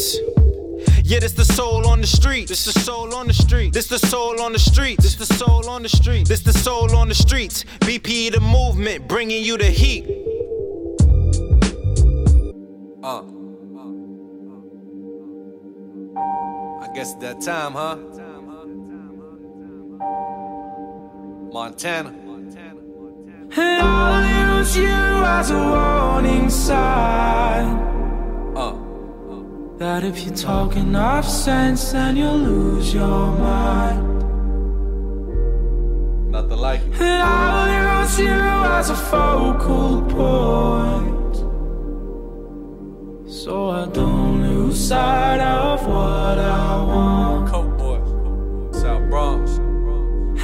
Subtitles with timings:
[0.00, 0.18] streets.
[1.04, 2.48] Yeah, this the soul on the street.
[2.48, 3.72] This the soul on the street.
[3.72, 5.00] This the soul on the street.
[5.00, 6.28] This the soul on the street.
[6.28, 7.64] This the soul on the streets.
[7.80, 10.04] BP the movement, bringing you the heat.
[13.02, 13.22] Uh.
[16.82, 17.96] I guess that time, huh?
[21.52, 22.14] Montana.
[23.52, 27.90] And I'll use you as a warning sign.
[29.80, 34.20] That if you talk enough sense, then you'll lose your mind.
[36.30, 37.00] Nothing like it.
[37.00, 41.36] And I'll use you as a focal point.
[43.26, 47.48] So I don't lose sight of what I want.
[47.48, 48.00] Coke boy,
[48.78, 49.52] South Bronx.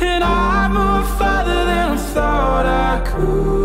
[0.01, 3.57] And I move further than I thought I could.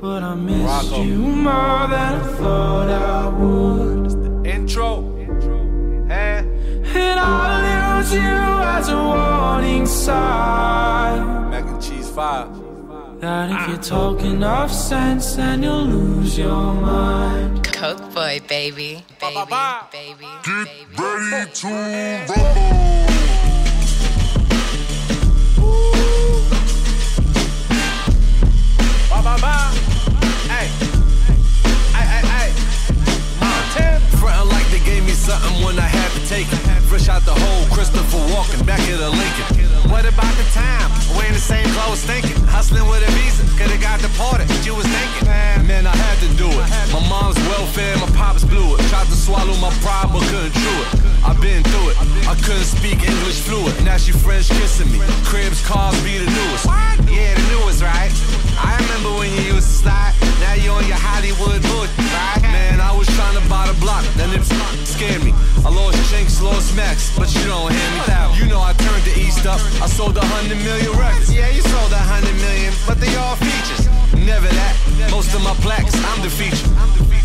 [0.00, 1.02] But I missed Rocco.
[1.02, 4.06] you more than I thought I would.
[4.06, 5.04] It's the intro.
[6.08, 6.46] And,
[6.86, 11.50] and I'll use you as a warning sign.
[11.50, 12.48] Mac and cheese fire.
[13.18, 17.62] That if you're talking enough sense, then you'll lose your mind.
[17.64, 19.04] Coke boy, baby.
[19.20, 19.88] Baby, ba, ba, ba.
[19.92, 20.24] baby.
[20.44, 20.96] Get baby.
[20.96, 22.90] ready to rumble.
[29.10, 29.69] Ba, ba, ba.
[35.30, 36.58] Something when I had to take it.
[36.90, 39.46] Fresh out the hole, Christopher walking back at a Lincoln.
[39.86, 40.90] What about the time?
[41.14, 42.34] Wearing the same clothes, thinking.
[42.50, 44.50] Hustling with a visa, could've got deported.
[44.66, 46.66] You was thinking, man, I had to do it.
[46.90, 48.82] My mom's welfare, my pops blew it.
[48.90, 50.90] Tried to swallow my pride, but couldn't chew it.
[51.22, 51.96] I've been through it.
[52.26, 53.76] I couldn't speak English fluent.
[53.86, 54.98] Now she French kissing me.
[55.30, 56.66] Cribs, cars be the newest.
[57.06, 58.10] Yeah, the newest, right?
[58.60, 60.14] I remember when you used to slide.
[60.40, 61.64] Now you on your Hollywood
[62.12, 62.42] right?
[62.42, 64.44] Man, I was trying to buy the block, then it
[64.86, 65.32] scared me.
[65.64, 68.00] I lost Chinx, lost max, but you don't hear me.
[68.40, 69.60] You know I turned the east up.
[69.80, 71.32] I sold a hundred million records.
[71.32, 73.88] Yeah, you sold a hundred million, but they all features.
[74.14, 74.74] Never that.
[75.10, 76.68] Most of my plaques, I'm the feature.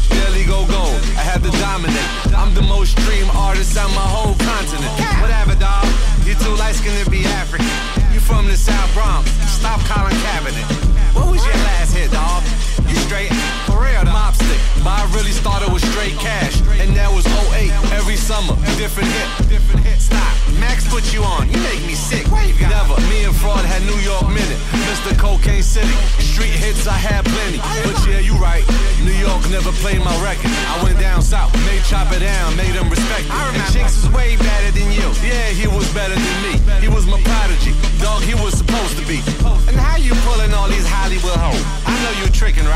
[0.09, 0.99] Barely go gold.
[1.19, 2.11] I had to dominate.
[2.35, 4.93] I'm the most streamed artist on my whole continent.
[5.21, 5.87] Whatever, dog.
[6.23, 8.04] You too light skinned to be African.
[8.25, 9.29] From the South Bronx.
[9.47, 10.65] Stop calling cabinet.
[11.13, 12.43] What was your last hit, dog?
[12.89, 13.31] You straight
[13.65, 14.59] for real, mop stick.
[14.83, 17.71] But I really started with straight cash, and that was 08.
[17.93, 19.99] Every summer, different hit, different hit.
[20.01, 20.35] Stop.
[20.59, 21.49] Max put you on.
[21.51, 22.25] You make me sick.
[22.31, 23.01] Why you got Never.
[23.09, 24.59] Me and Fraud had New York minute.
[24.87, 25.17] Mr.
[25.17, 25.95] Cocaine City.
[26.21, 27.59] Street hits I had plenty.
[27.83, 28.63] But yeah, you right.
[29.03, 30.51] New York never played my record.
[30.69, 33.31] I went down south, made chop it down, made them respect it.
[33.31, 33.65] I remember.
[33.65, 35.07] And Chinx was way better than you.
[35.21, 36.53] Yeah, he was better than me.
[36.81, 37.73] He was my prodigy.
[38.01, 39.19] Dog, he was supposed to be.
[39.67, 41.63] And how you pulling all these Hollywood hoes?
[41.85, 42.74] I know you tricking, right?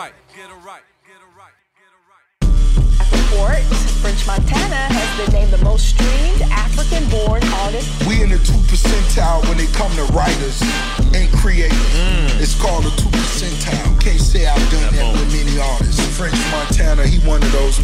[0.00, 0.80] Get it right.
[1.04, 1.52] Get it right.
[3.12, 3.60] Report,
[4.00, 7.84] French Montana has been named the most streamed African born artist.
[8.08, 10.56] We in the 2 percentile when it come to writers
[11.12, 11.76] and creators.
[11.92, 12.40] Mm.
[12.40, 14.00] It's called the 2 percentile.
[14.00, 16.00] Can't say I've done that, that with many artists.
[16.16, 17.76] French Montana, he one of those.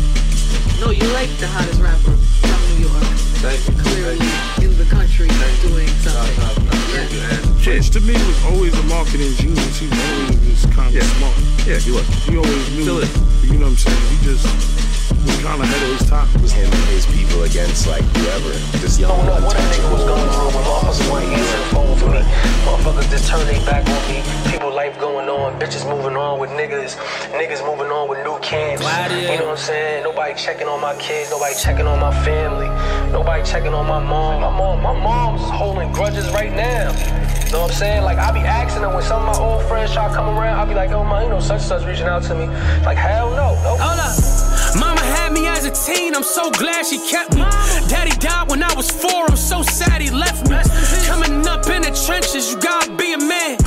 [0.81, 2.15] No, you're like the hottest rapper
[2.45, 3.05] from New York.
[3.43, 3.75] Thank you.
[3.83, 4.21] Clearly
[4.63, 5.29] in the country
[5.63, 6.37] doing something.
[6.39, 7.03] No, no, no.
[7.11, 7.37] Yeah.
[7.65, 9.79] French to me was always a marketing genius.
[9.79, 11.09] He always was kind of yeah.
[11.19, 11.35] smart.
[11.67, 12.07] Yeah, he was.
[12.25, 12.83] He always knew.
[12.83, 13.13] Still is.
[13.45, 14.05] You know what I'm saying?
[14.13, 16.29] He just was kind of ahead of his time.
[16.57, 18.53] Him and his people against like whoever.
[18.81, 21.97] Just young, don't know what a nigga was going through when motherfuckers want to phone
[21.99, 22.23] for me.
[22.65, 24.23] Motherfuckers just turn their back on me.
[24.51, 25.59] People life going on.
[25.61, 26.97] Bitches moving on with niggas.
[27.37, 28.83] Niggas moving on with new camps.
[29.13, 30.05] You know what I'm saying?
[30.05, 31.31] Nobody checking on my kids.
[31.31, 32.69] Nobody checking on my family.
[33.13, 34.41] Nobody checking on my mom.
[34.41, 36.93] My mom, my mom's holding grudges right now.
[37.47, 38.03] You know what I'm saying?
[38.03, 40.59] Like, I be asking them when some of my old friends try to come around,
[40.59, 42.47] I'll be like, oh, my, you know, such and such reaching out to me.
[42.85, 43.55] Like, hell no.
[43.63, 43.79] Nope.
[43.79, 44.36] Hold up.
[44.79, 47.43] Mama had me as a teen, I'm so glad she kept me.
[47.89, 50.57] Daddy died when I was four, I'm so sad he left me.
[51.07, 53.59] Coming up in the trenches, you gotta be a man.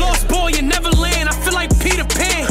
[0.00, 1.28] Lost boy you never land.
[1.28, 2.46] I feel like Peter Pan.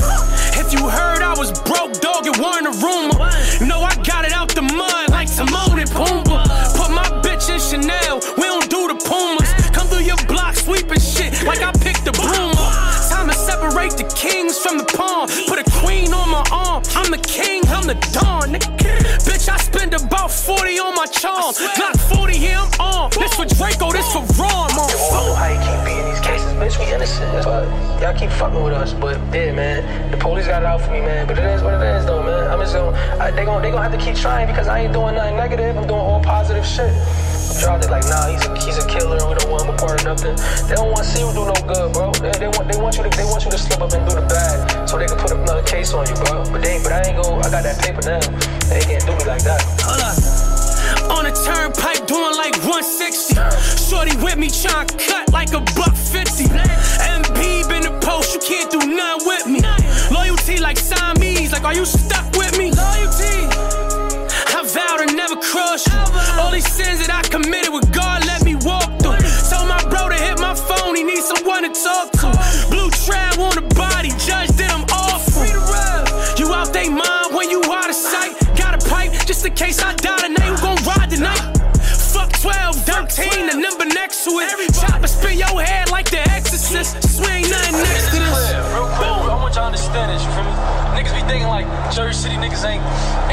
[0.61, 3.17] If you heard I was broke, dog, it weren't a rumor.
[3.59, 6.45] You know I got it out the mud like Timon and Pumbaa.
[6.77, 9.49] Put my bitch in Chanel, we don't do the Pumas.
[9.71, 12.53] Come through your block sweeping shit like I picked the broom.
[13.09, 15.27] Time to separate the kings from the pawn.
[15.47, 15.65] Put a
[16.11, 16.83] chain on my arm.
[16.95, 18.77] I'm the king, I'm the don, Nigga.
[19.25, 21.53] Bitch, I spend about 40 on my charm.
[21.53, 23.09] Glock 40, here I'm on.
[23.11, 24.69] This for Draco, this for Ron.
[24.75, 24.89] mom.
[25.61, 26.20] keep being these
[26.61, 27.31] innocent.
[27.33, 27.63] That's why
[27.99, 28.93] y'all keep fucking with us.
[28.93, 31.25] But yeah, man, the police got it out for me, man.
[31.27, 32.49] But it is what it is, though, man.
[32.49, 34.93] I'm just gonna, I, they gonna, they gonna have to keep trying because I ain't
[34.93, 35.77] doing nothing negative.
[35.77, 36.93] I'm doing all positive shit.
[37.51, 40.05] It like, nah, he's a, he's a killer we don't want him a part of
[40.05, 40.35] nothing.
[40.67, 42.11] They don't want to see you do no good, bro.
[42.13, 44.15] They, they want they want you to they want you to slip up and do
[44.15, 46.41] the bad so they can put another case on you, bro.
[46.49, 47.37] But they but I ain't go.
[47.37, 48.23] I got that paper now.
[48.65, 49.61] They can't do me like that.
[49.85, 50.01] Hold.
[51.11, 53.00] On a turnpike doing like 160.
[53.91, 56.45] Shorty with me trying to cut like a buck 50.
[56.47, 59.59] MB been the post, you can't do nothing with me.
[60.09, 62.71] Loyalty like Siamese, like are you stuck with me?
[62.71, 63.51] Loyalty.
[64.55, 66.39] I vow to never crush you.
[66.39, 69.19] All these sins that I committed with God, let me walk through.
[69.51, 72.31] Told my bro to hit my phone, he needs someone to talk to.
[72.71, 73.35] Blue trap
[84.21, 84.53] to it.
[84.77, 86.93] Chopper spin your head like the exorcist.
[87.01, 88.53] Swing nothing next to this.
[88.69, 90.53] Real quick, I want y'all to understand this, you feel me?
[90.93, 92.83] Niggas be thinking like Jersey City niggas ain't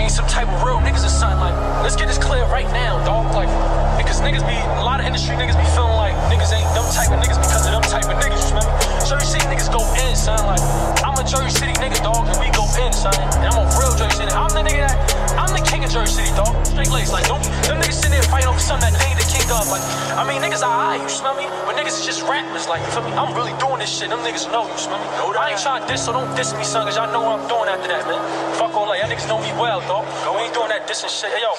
[0.00, 1.40] ain't some type of real niggas or something.
[1.44, 1.52] Like,
[1.84, 3.34] let's get this clear right now, dog.
[3.36, 3.52] Like,
[4.00, 7.12] because niggas be a lot of industry niggas be feeling like niggas ain't them type
[7.12, 8.64] of niggas because of them type of niggas, you me?
[9.04, 10.40] Jersey City niggas go in, son.
[10.48, 10.62] Like,
[11.04, 13.12] I'm a Jersey City nigga, dog, and we go in, son.
[13.36, 14.32] And I'm a real Jersey City.
[14.32, 15.17] I'm the nigga that
[15.78, 16.50] king of Jersey City, dog.
[16.66, 17.12] Straight lace.
[17.12, 19.70] Like, don't them niggas sitting there fighting over something that they ain't the king of.
[19.70, 19.82] Like,
[20.18, 21.46] I mean, niggas are high, you smell me?
[21.66, 23.14] But niggas is just rappers, like, you feel me?
[23.14, 24.10] I'm really doing this shit.
[24.10, 25.06] Them niggas know, you smell me?
[25.22, 27.38] No, I ain't trying to diss, so don't diss me, son, cause y'all know what
[27.38, 28.18] I'm doing after that, man.
[28.58, 28.98] Fuck all that.
[28.98, 30.02] Y'all niggas know me well, dog.
[30.34, 31.30] We ain't doing that dissing shit.
[31.30, 31.54] Hey, yo.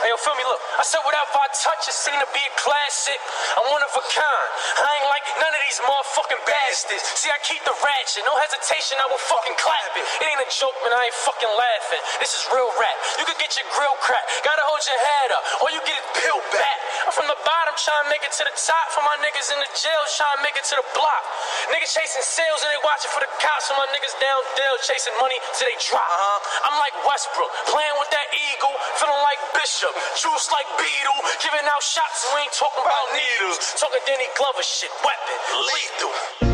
[0.00, 0.64] Hey, yo, feel me, look.
[0.80, 3.20] I said whatever I touch, it seem to be a classic.
[3.60, 4.48] I'm one of a kind.
[4.80, 7.04] I ain't like none of these motherfucking bastards.
[7.20, 8.24] See, I keep the ratchet.
[8.24, 10.04] No hesitation, I will fucking clap it.
[10.24, 10.96] It ain't a joke, man.
[10.96, 12.00] I ain't fucking laughing.
[12.16, 12.96] This is real rap.
[13.20, 14.40] You could get your grill cracked.
[14.40, 15.44] Gotta hold your head up.
[15.60, 16.78] All you get is peeled back.
[17.04, 17.36] I'm from the
[17.70, 18.86] bottom, trying to make it to the top.
[18.90, 21.22] For my niggas in the jail, trying to make it to the block.
[21.70, 23.70] Niggas chasing sales and they watching for the cops.
[23.70, 26.02] For my niggas down Dale, chasing money till they drop.
[26.02, 26.66] Uh-huh.
[26.70, 31.82] I'm like Westbrook, playing with that eagle, feeling like Bishop, juice like Beetle, giving out
[31.82, 32.26] shots.
[32.34, 35.38] We ain't talking about needles, talking Danny Glover shit, weapon,
[35.70, 36.49] lethal.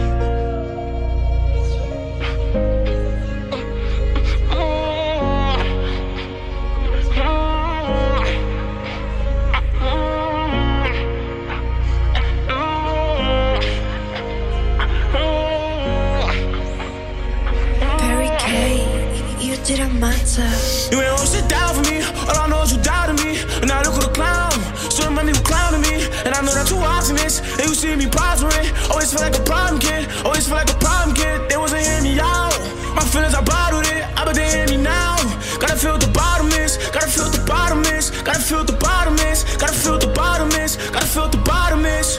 [27.06, 27.40] Watching this.
[27.58, 28.66] You see me prospering.
[28.90, 30.06] Always oh, feel like a problem kid.
[30.08, 31.48] Oh, Always feel like a problem kid.
[31.48, 32.52] They wasn't hearing me out.
[32.94, 34.02] My feelings, I bottled it.
[34.16, 35.16] I bet they hear me now.
[35.60, 36.78] Gotta feel the bottom is.
[36.90, 38.10] Gotta feel the bottom is.
[38.22, 39.44] Gotta feel the bottom is.
[39.56, 40.76] Gotta feel the bottom is.
[40.90, 42.18] Gotta feel the bottom is.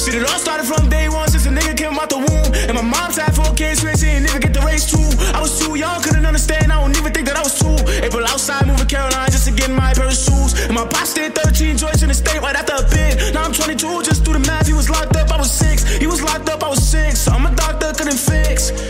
[0.00, 2.25] See, it all started from day one since a nigga came out the.
[2.66, 5.06] And my mom's had four kids, raising and never get the race too.
[5.30, 6.72] I was too young, couldn't understand.
[6.72, 7.78] I don't even think that I was two.
[8.02, 10.58] April outside, moving Caroline just to get my pair of shoes.
[10.66, 13.34] And my pops did 13 joints in the state right after a bid.
[13.34, 14.66] Now I'm 22, just do the math.
[14.66, 15.86] He was locked up, I was six.
[16.02, 17.20] He was locked up, I was six.
[17.20, 18.74] So I'm a doctor, couldn't fix.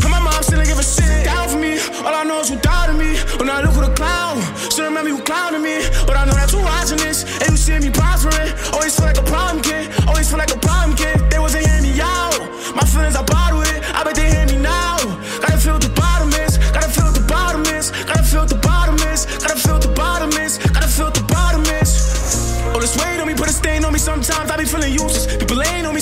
[0.00, 1.76] And my mom still ain't give a shit down for me.
[2.06, 3.18] All I know is you doubted me.
[3.38, 5.82] When I look at the clown, still remember you clowning me.
[6.06, 8.48] But I know that you watching this, and you see me prospering.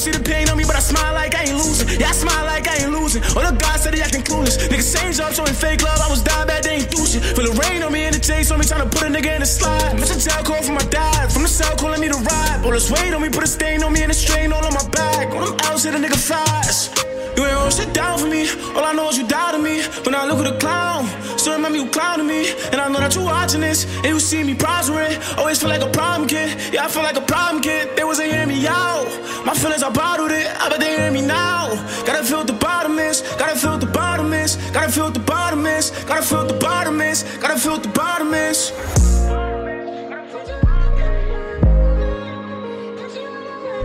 [0.09, 1.89] See the pain on me, but I smile like I ain't losing.
[2.01, 3.23] Yeah, I smile like I ain't losing.
[3.37, 4.57] All the guys said they acting clueless.
[4.69, 6.01] Niggas same job, showing fake love.
[6.01, 7.23] I was down bad, they ain't do shit.
[7.37, 9.35] Feel the rain on me and the chase on me, trying to put a nigga
[9.37, 9.95] in the slide.
[9.99, 11.33] A jail call from my dad.
[11.33, 12.65] From the cell calling me to ride.
[12.65, 14.73] All this weight on me, put a stain on me and a strain all on
[14.73, 15.31] my back.
[15.35, 16.91] All them L's hit a nigga flies.
[17.37, 18.49] You ain't hold shit down for me.
[18.75, 19.83] All I know is you died to me.
[20.05, 21.07] When I look at the clown,
[21.49, 22.53] still remember you clowning me.
[22.73, 25.17] And I know that you watching this, and you see me prospering.
[25.39, 26.75] Always feel like a problem kid.
[26.75, 27.97] Yeah, I feel like a problem kid.
[27.97, 29.09] They wasn't hearing me out.
[29.47, 30.47] My feelings, I bottled it.
[30.47, 31.69] I bet they hear me now.
[32.05, 33.23] Gotta feel the bottom is.
[33.39, 34.57] Gotta feel the bottom is.
[34.73, 35.91] Gotta feel the bottom is.
[36.05, 37.23] Gotta feel the bottom is.
[37.43, 38.73] Gotta feel the bottom is.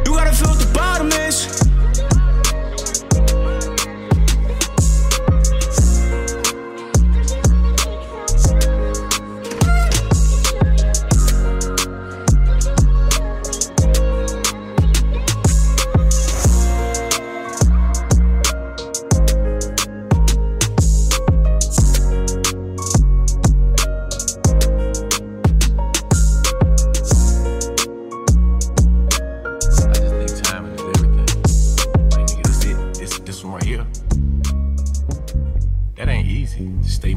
[0.05, 1.72] You gotta feel the bottom is.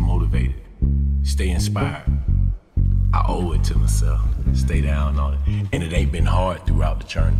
[0.06, 0.54] Motivated,
[1.24, 2.04] stay inspired.
[3.12, 4.20] I owe it to myself.
[4.54, 5.40] Stay down on it.
[5.72, 7.36] And it ain't been hard throughout the journey.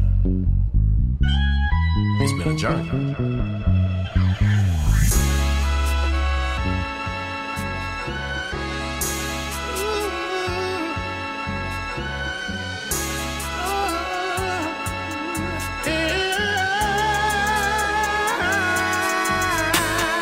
[2.20, 2.88] It's been a journey.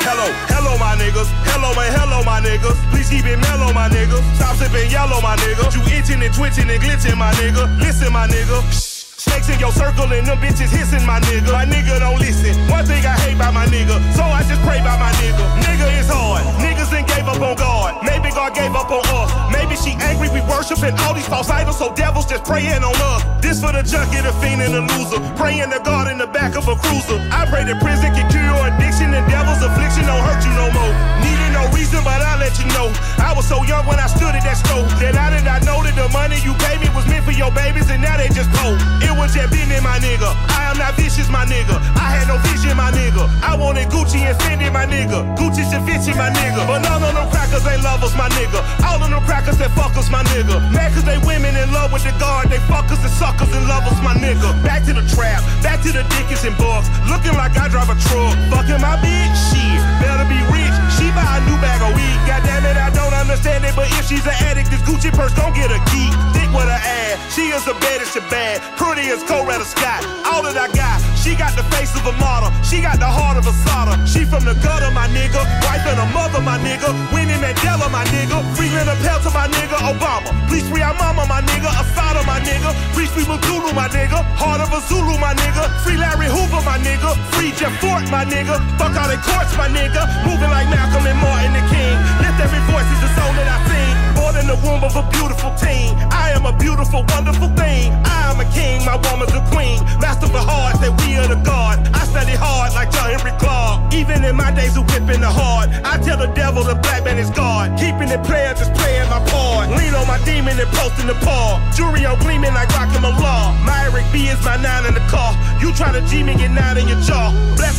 [0.06, 1.43] Hello, hello, my niggas.
[1.64, 2.76] Hello and hello, my niggas.
[2.90, 4.20] Please keep it mellow, my niggas.
[4.36, 5.72] Stop sipping yellow, my nigga.
[5.72, 7.80] You itching and twitching and glitching, my nigga.
[7.80, 8.93] Listen, my nigga.
[9.24, 11.48] Snakes in your circle and them bitches hissing, my nigga.
[11.48, 12.52] My nigga don't listen.
[12.68, 15.40] One thing I hate by my nigga, so I just pray by my nigga.
[15.64, 16.44] Nigga is hard.
[16.60, 18.04] Niggas ain't gave up on God.
[18.04, 19.32] Maybe God gave up on us.
[19.48, 23.24] Maybe she angry we worshiping all these false idols, so devils just praying on us.
[23.40, 25.16] This for the junkie, the fiend, and the loser.
[25.40, 27.16] Praying to God in the back of a cruiser.
[27.32, 30.68] I pray that prison can cure your addiction and devil's affliction don't hurt you no
[30.68, 30.92] more.
[31.24, 32.92] Needed no reason, but I let you know.
[33.16, 34.84] I was so young when I stood at that stove.
[35.00, 37.48] That I did not know that the money you gave me was meant for your
[37.56, 38.76] babies, and now they just cold.
[39.00, 40.28] It was just been in my nigga.
[40.50, 41.78] I am not vicious, my nigga.
[41.96, 43.24] I had no vision, my nigga.
[43.42, 45.24] I wanted Gucci and Fendi, my nigga.
[45.38, 46.66] Gucci and Vinci, my nigga.
[46.66, 48.60] But none of them crackers ain't lovers, my nigga.
[48.84, 50.58] All of them crackers that fuckers, my nigga.
[50.74, 52.50] Mad cause they women in love with the guard.
[52.50, 54.50] They fuckers and suckers and lovers, my nigga.
[54.66, 56.90] Back to the trap, back to the Dickens and Bucks.
[57.06, 58.34] Looking like I drive a truck.
[58.50, 59.80] Fucking my bitch, shit.
[60.02, 60.74] Better be rich.
[60.98, 62.18] She buy a new bag of weed.
[62.26, 63.72] Goddamn it, I don't understand it.
[63.72, 66.12] But if she's an addict, this Gucci purse gon' get a key.
[66.36, 67.16] Thick with her ass.
[67.32, 68.60] She is the baddest and bad.
[68.76, 70.04] Pretty as Coretta Scott.
[70.28, 71.00] All that I got.
[71.16, 72.52] She got the face of a model.
[72.60, 73.96] She got the heart of a solder.
[74.04, 75.40] She from the gutter, my nigga.
[75.64, 76.92] Wife and a mother, my nigga.
[77.16, 78.44] Winnie Mandela, my nigga.
[78.54, 79.80] Free Leonard Peltier, my nigga.
[79.88, 80.28] Obama.
[80.46, 81.72] Please free our mama, my nigga.
[81.80, 82.76] Assata, my nigga.
[82.92, 84.20] Free free Mutulu, my nigga.
[84.36, 85.64] Heart of a Zulu, my nigga.
[85.80, 87.16] Free Larry Hoover, my nigga.
[87.34, 88.60] Free Jeff Fort, my nigga.
[88.76, 90.04] Fuck all the courts, my nigga.
[90.28, 91.96] Moving like Malcolm and Martin the King.
[92.20, 93.94] Lift every voice is the soul that I sing.
[94.18, 95.94] Born in the womb of a beautiful teen.
[96.10, 97.92] I am a beautiful, wonderful thing.
[98.04, 99.82] I am a king, my woman's a queen.
[99.98, 101.80] Master of hearts, that we are the God.
[101.94, 103.92] I study hard like John Henrik Clarke.
[103.94, 107.18] Even in my days of whipping the heart, I tell the devil the black man
[107.18, 107.78] is God.
[107.78, 109.70] Keeping it player, just playing my part.
[109.70, 111.62] Lean on my demon and posting the paw.
[111.74, 113.54] Jury on gleaming like rockin' my law.
[113.64, 115.34] My Eric B is my nine in the car.
[115.60, 117.30] You try to G me, get nine in your jaw.
[117.56, 117.73] Bless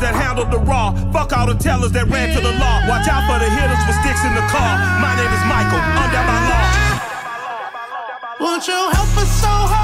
[0.00, 0.92] that handled the raw.
[1.12, 2.76] Fuck all the tellers that ran to the law.
[2.88, 4.78] Watch out for the hitters with sticks in the car.
[4.98, 6.66] My name is Michael, under my law.
[8.40, 9.83] Won't you help us so holy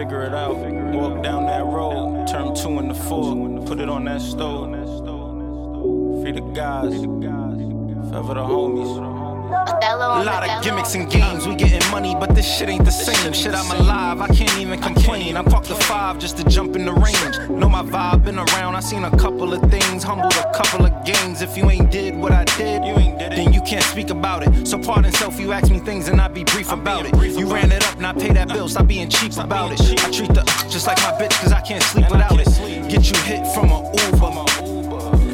[0.00, 0.56] figure it out.
[0.56, 4.70] Walk down that road, turn two into four, put it on that stove.
[6.22, 6.94] Free the guys,
[8.08, 9.19] forever the homies.
[9.52, 13.32] A lot of gimmicks and games, we getting money, but this shit ain't the same.
[13.32, 15.36] Shit, I'm alive, I can't even complain.
[15.36, 17.38] I parked the five just to jump in the range.
[17.50, 21.04] Know my vibe, been around, I seen a couple of things, humbled a couple of
[21.04, 21.42] games.
[21.42, 23.36] If you ain't did what I did, you ain't did it.
[23.36, 24.66] then you can't speak about it.
[24.66, 27.14] So pardon self, you ask me things and I be brief about it.
[27.36, 29.80] You ran it up, and I pay that bill, stop being cheap about it.
[30.04, 32.46] I treat the just like my bitch, cause I can't sleep without it.
[32.88, 34.79] Get you hit from a Uber.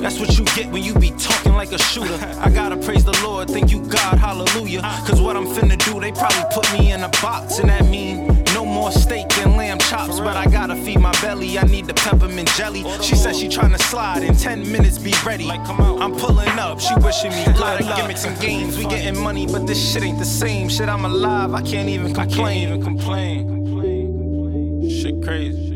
[0.06, 2.16] That's what you get when you be talking like a shooter.
[2.38, 4.80] I gotta praise the Lord, thank you God, hallelujah.
[5.04, 8.44] Cause what I'm finna do, they probably put me in a box, and that mean
[8.54, 10.20] no more steak and lamb chops.
[10.20, 12.84] But I gotta feed my belly, I need the peppermint jelly.
[13.02, 15.50] She said she tryna slide in 10 minutes, be ready.
[15.50, 18.78] I'm pulling up, she wishing me a lot of gimmicks and games.
[18.78, 20.68] We getting money, but this shit ain't the same.
[20.68, 22.68] Shit, I'm alive, I can't even complain.
[22.68, 24.88] even complain.
[24.88, 25.75] Shit crazy.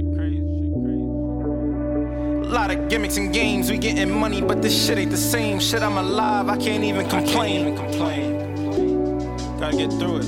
[2.51, 5.61] A lot of gimmicks and games, we getting money, but this shit ain't the same.
[5.61, 7.61] Shit, I'm alive, I can't even complain.
[7.61, 9.57] even complain.
[9.61, 10.27] Gotta get through it.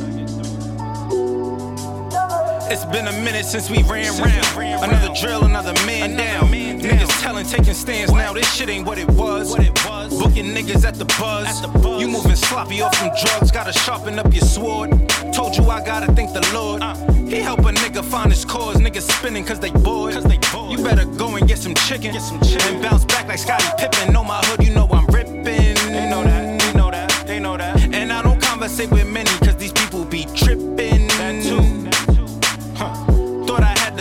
[2.70, 4.84] It's been a minute since we ran round.
[4.84, 6.48] Another drill, another man down.
[6.82, 8.32] Niggas telling, taking stands now.
[8.32, 9.50] This shit ain't what it was.
[9.50, 10.10] What it was.
[10.20, 11.62] Booking niggas at the buzz.
[12.00, 13.50] You moving sloppy off some drugs.
[13.50, 14.90] Gotta sharpen up your sword.
[15.32, 16.82] Told you I gotta thank the Lord.
[16.82, 16.94] Uh.
[17.32, 18.76] He help a nigga find his cause.
[18.76, 20.14] Niggas spinning cause they bored.
[20.14, 22.14] You better go and get some chicken.
[22.14, 24.12] And bounce back like Scottie Pippen.
[24.12, 25.44] Know my hood, you know I'm ripping.
[25.44, 27.80] They know that, they know that, they know that.
[27.94, 30.71] And I don't conversate with many cause these people be tripping.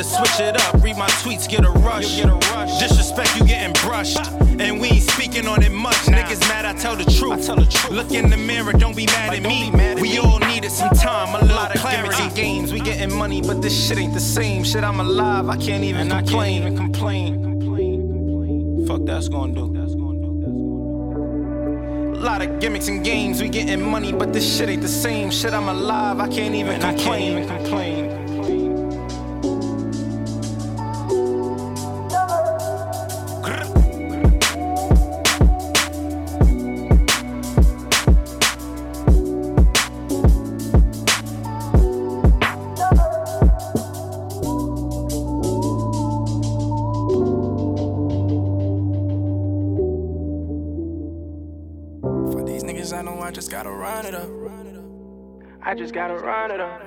[0.01, 0.81] To switch it up.
[0.81, 2.17] Read my tweets, get a rush.
[2.17, 2.79] Get a rush.
[2.79, 4.19] Disrespect, you getting brushed.
[4.59, 5.95] And we ain't speaking on it much.
[6.07, 7.33] Niggas mad, I tell the truth.
[7.33, 7.91] I tell the truth.
[7.91, 9.71] Look in the mirror, don't be mad at me.
[10.01, 12.29] we all needed some time, a lot of clarity.
[12.35, 14.63] games, we getting money, but this shit ain't the same.
[14.63, 16.63] Shit, I'm alive, I can't even and complain.
[16.63, 17.43] I can't even complain.
[17.43, 18.87] complain.
[18.87, 19.67] Fuck that's gonna do.
[22.15, 25.31] A lot of gimmicks and games, we getting money, but this shit ain't the same.
[25.31, 27.37] Shit, I'm alive, I can't even and complain.
[27.37, 28.10] I can't even complain.
[52.93, 54.27] I know I just gotta run it up.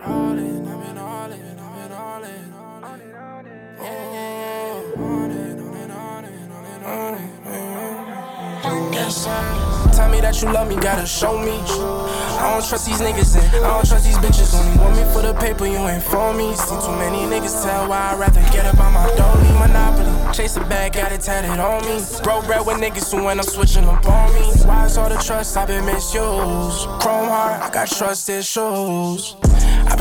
[0.07, 2.53] All in, I'm in all in, I'm in all in.
[2.53, 3.79] On it, on it.
[3.81, 6.83] Oh, on it, on it, on it, on it,
[8.67, 8.95] on it.
[8.95, 9.27] Yes,
[9.95, 11.55] Tell me that you love me, gotta show me.
[11.55, 14.53] I don't trust these niggas and I don't trust these bitches.
[14.53, 16.53] Only want me for the paper, you ain't for me.
[16.57, 19.49] See too many niggas tell why I'd rather get up on my dolly.
[19.53, 22.03] Monopoly, chase a bag, got it tatted on me.
[22.25, 24.41] Bro, bread with niggas who when I'm switching up on me.
[24.67, 26.89] Why is all the trust I've been misused?
[26.99, 29.37] Chrome heart, I got trust issues.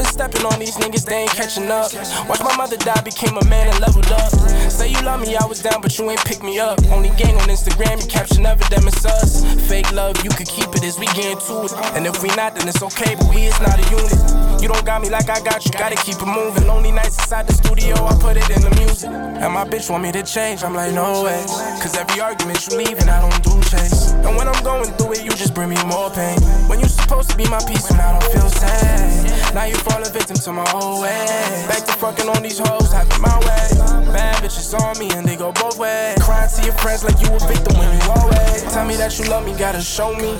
[0.03, 1.87] Been stepping on these niggas, they ain't catching up.
[2.27, 4.31] Watch my mother die, became a man and leveled up.
[4.69, 6.83] Say you love me, I was down, but you ain't pick me up.
[6.91, 9.45] Only gang on Instagram, you capture never them it's us.
[9.69, 11.71] Fake love, you could keep it as we get into it.
[11.95, 14.61] And if we not, then it's okay, but we is not a unit.
[14.61, 16.67] You don't got me like I got you, gotta keep it moving.
[16.67, 19.09] Lonely nights inside the studio, I put it in the music.
[19.09, 21.45] And my bitch want me to change, I'm like, no way.
[21.79, 24.11] Cause every argument you leave, and I don't do chase.
[24.11, 26.37] And when I'm going through it, you just bring me more pain.
[26.67, 29.42] When you supposed to be my peace, when I don't feel sad.
[29.53, 31.65] Now you fall a victim to my whole way.
[31.67, 33.92] Back to fucking on these hoes, having my way.
[34.13, 36.15] Bad bitches on me and they go both ways.
[36.21, 38.61] Crying to your friends like you a victim when you always.
[38.71, 40.37] Tell me that you love me, gotta show me.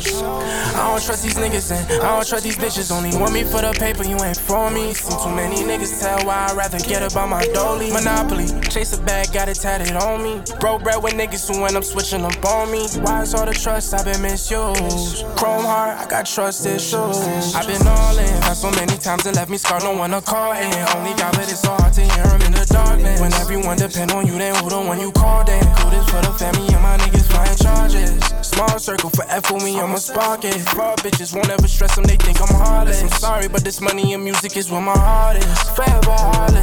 [0.78, 2.92] I don't trust these niggas and I don't trust these bitches.
[2.92, 4.94] Only want me for the paper, you ain't for me.
[4.94, 7.92] Seen too many niggas tell why I'd rather get up on my dolly.
[7.92, 10.42] Monopoly, chase a bag, got it tatted on me.
[10.60, 12.88] Bro, bread with niggas who when I'm switching up on me.
[13.02, 15.26] Why is all the trust I've been misused?
[15.36, 17.56] Chrome heart, I got trust issues.
[17.56, 20.54] I've been all in, had so many times it left me scarred, one to call
[20.54, 20.74] in.
[20.96, 23.20] Only God, but it's so hard to hear him in the darkness.
[23.22, 25.63] When everyone depend on you, then who the one you call then?
[25.63, 28.19] Do this for the family and my niggas flying charges.
[28.45, 30.56] Small circle for F with me, I'ma spark it.
[30.69, 33.02] Fraud bitches won't ever stress them, they think I'm heartless.
[33.02, 35.45] I'm sorry, but this money and music is where my heart is.
[35.76, 36.62] Forever heartless,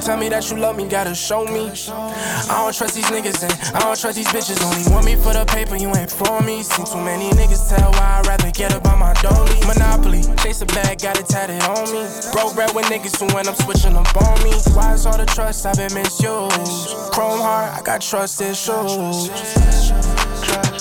[0.00, 1.70] tell me that you love me, gotta show me.
[1.90, 4.62] I don't trust these niggas and I don't trust these bitches.
[4.64, 6.62] Only want me for the paper, you ain't for me.
[6.62, 9.58] Seen too many niggas tell why I'd rather get up on my dolly.
[9.66, 12.08] Monopoly, chase a bag, got it tatted on me.
[12.32, 14.52] Broke bread with niggas who when I'm switching up on me.
[14.74, 17.12] Why is all the trust I've been misused?
[17.12, 19.28] Chrome heart, I got trust issues.
[19.28, 20.79] Trust,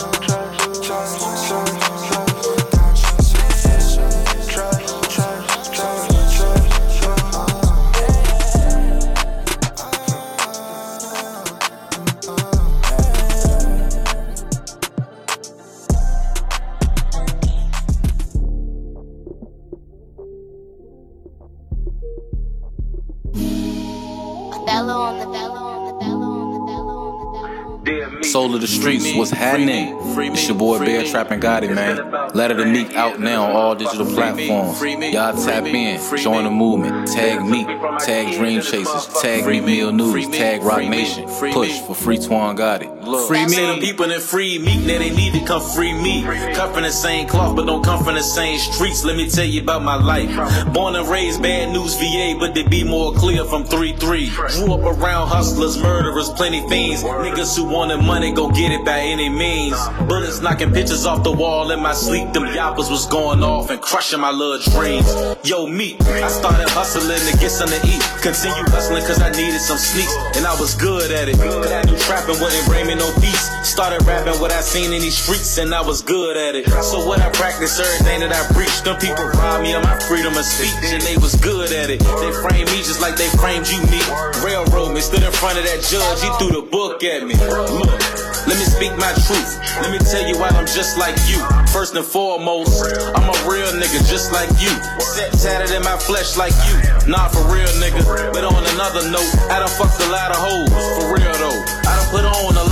[29.20, 30.09] what's happening?
[30.22, 32.30] It's your boy Bear Trapping Got It, man.
[32.34, 34.82] Letter to Meek out now on all digital platforms.
[34.82, 37.08] Y'all tap in, join the movement.
[37.08, 37.68] Tag Meek,
[38.00, 41.28] tag Dream Chasers, tag Meek Mill News, tag Roc Nation.
[41.30, 42.88] Push for Free Twan Gotti.
[43.28, 43.50] Free me.
[43.50, 46.24] Say them people that free me, that they need to come free me.
[46.54, 49.06] Cut from the same cloth, but don't come from the same streets.
[49.06, 50.30] Let me tell you about my life.
[50.74, 54.30] Born and raised, bad news VA, but they be more clear from 3-3.
[54.36, 57.04] Grew up around hustlers, murderers, plenty fiends.
[57.04, 59.76] Niggas who wanted money go gon' get it by any means.
[60.10, 62.34] Bullets knocking pictures off the wall in my sleep.
[62.34, 65.06] Them yappers was going off and crushing my little dreams.
[65.46, 68.02] Yo, me, I started hustling to get something to eat.
[68.26, 70.10] Continue hustling cause I needed some sneaks.
[70.34, 71.38] And I was good at it.
[71.38, 73.54] Cause I knew trapping wouldn't bring me no peace.
[73.62, 76.66] Started rapping what I seen in these streets and I was good at it.
[76.82, 78.82] So what I practice everything that I preach.
[78.82, 82.02] Them people robbed me of my freedom of speech and they was good at it.
[82.02, 84.02] They framed me just like they framed you, me.
[84.42, 86.18] Railroad me, stood in front of that judge.
[86.26, 87.38] He threw the book at me.
[87.38, 89.62] Look, let me speak my truth.
[89.78, 91.38] Let me tell you why I'm just like you.
[91.70, 92.82] First and foremost,
[93.14, 94.74] I'm a real nigga just like you.
[94.98, 96.76] Set tatted in my flesh like you.
[97.06, 98.02] Not for real, nigga.
[98.34, 100.66] But on another note, I done fucked a lot of hoes.
[100.98, 102.69] For real though, I done put on a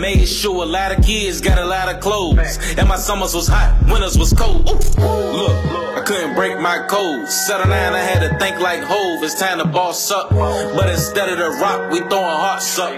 [0.00, 2.58] made sure a lot of kids got a lot of clothes.
[2.78, 4.64] And my summers was hot, winters was cold.
[4.64, 5.56] Look,
[5.96, 7.28] I couldn't break my code.
[7.28, 9.22] Settle down, I had to think like Hove.
[9.22, 10.30] It's time to boss up.
[10.30, 12.94] But instead of the rock, we throwing hearts up.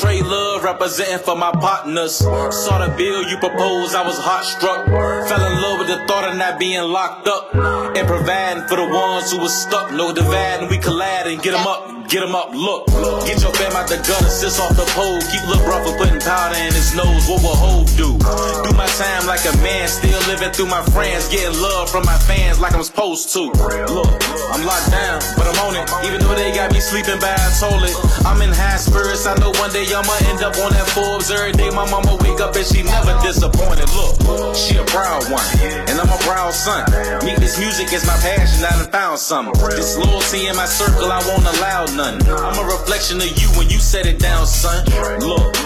[0.00, 2.16] Trade love representing for my partners.
[2.16, 4.86] Saw the bill you proposed, I was heart struck.
[4.86, 7.54] Fell in love with the thought of not being locked up.
[7.96, 9.92] And providing for the ones who was stuck.
[9.92, 11.95] No dividing, we collide and get them up.
[12.08, 12.86] Get him up, look.
[13.26, 15.18] Get your fam out the gutter, sis off the pole.
[15.26, 17.26] Keep Lil Bro putting powder in his nose.
[17.26, 18.14] What will Hove do?
[18.62, 21.26] Do my time like a man, still living through my friends.
[21.28, 23.50] Getting love from my fans like I'm supposed to.
[23.90, 24.10] Look,
[24.54, 25.90] I'm locked down, but I'm on it.
[26.06, 27.94] Even though they got me sleeping by a toilet.
[28.22, 31.30] I'm in high spirits, I know one day I'ma end up on that Forbes.
[31.30, 33.90] Every day my mama wake up and she never disappointed.
[33.98, 35.46] Look, she a proud one,
[35.90, 36.86] and I'm a proud son.
[37.26, 39.54] Me, this music is my passion, I done found something.
[39.74, 42.20] This loyalty in my circle, I won't allow nothing.
[42.28, 44.84] I'm a reflection of you when you set it down, son.
[45.20, 45.56] Look,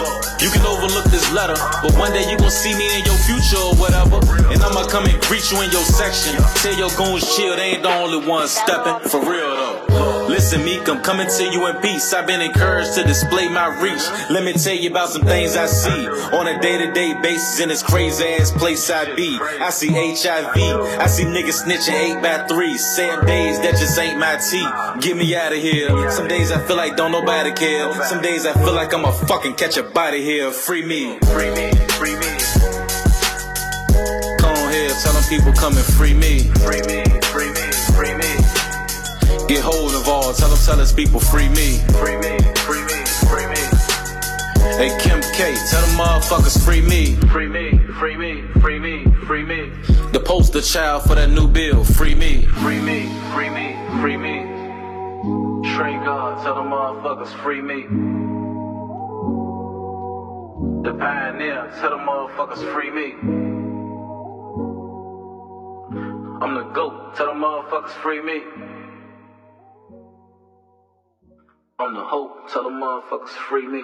[0.41, 3.59] you can overlook this letter, but one day you gon' see me in your future
[3.59, 4.17] or whatever.
[4.49, 6.39] And I'ma come and greet you in your section.
[6.63, 8.97] Tell your goons chill, they ain't the only ones stepping.
[9.09, 10.27] For real though.
[10.31, 12.13] Listen, Meek, I'm coming to you in peace.
[12.13, 14.01] I've been encouraged to display my reach.
[14.29, 17.59] Let me tell you about some things I see on a day to day basis
[17.59, 19.37] in this crazy ass place I be.
[19.59, 24.19] I see HIV, I see niggas snitching 8 by 3 Sad days that just ain't
[24.19, 24.65] my tea.
[25.01, 25.89] Get me out of here.
[26.21, 27.91] Some days I feel like don't nobody care.
[28.03, 30.51] Some days I feel like I'ma fucking catch a body here.
[30.51, 31.17] Free me.
[31.33, 31.71] Free me.
[31.97, 32.31] Free me.
[34.37, 36.41] Come on here, tell them people come and free me.
[36.61, 37.01] Free me.
[37.33, 37.65] Free me.
[37.97, 38.29] Free me.
[39.49, 41.79] Get hold of all, tell them, tell us people free me.
[41.97, 42.37] Free me.
[42.69, 43.01] Free me.
[43.25, 43.61] Free me.
[44.77, 47.15] Hey Kim K, tell them motherfuckers free me.
[47.31, 49.71] Free me, free me, free me, free me.
[50.13, 52.43] The poster child for that new bill, free me.
[52.61, 54.50] Free me, free me, free me.
[55.75, 57.87] Trey God, tell them motherfuckers free me.
[60.83, 63.15] The pioneer, tell them motherfuckers free me.
[66.41, 68.43] I'm the GOAT, tell them motherfuckers free me.
[71.79, 73.83] I'm the hope, tell them motherfuckers free me.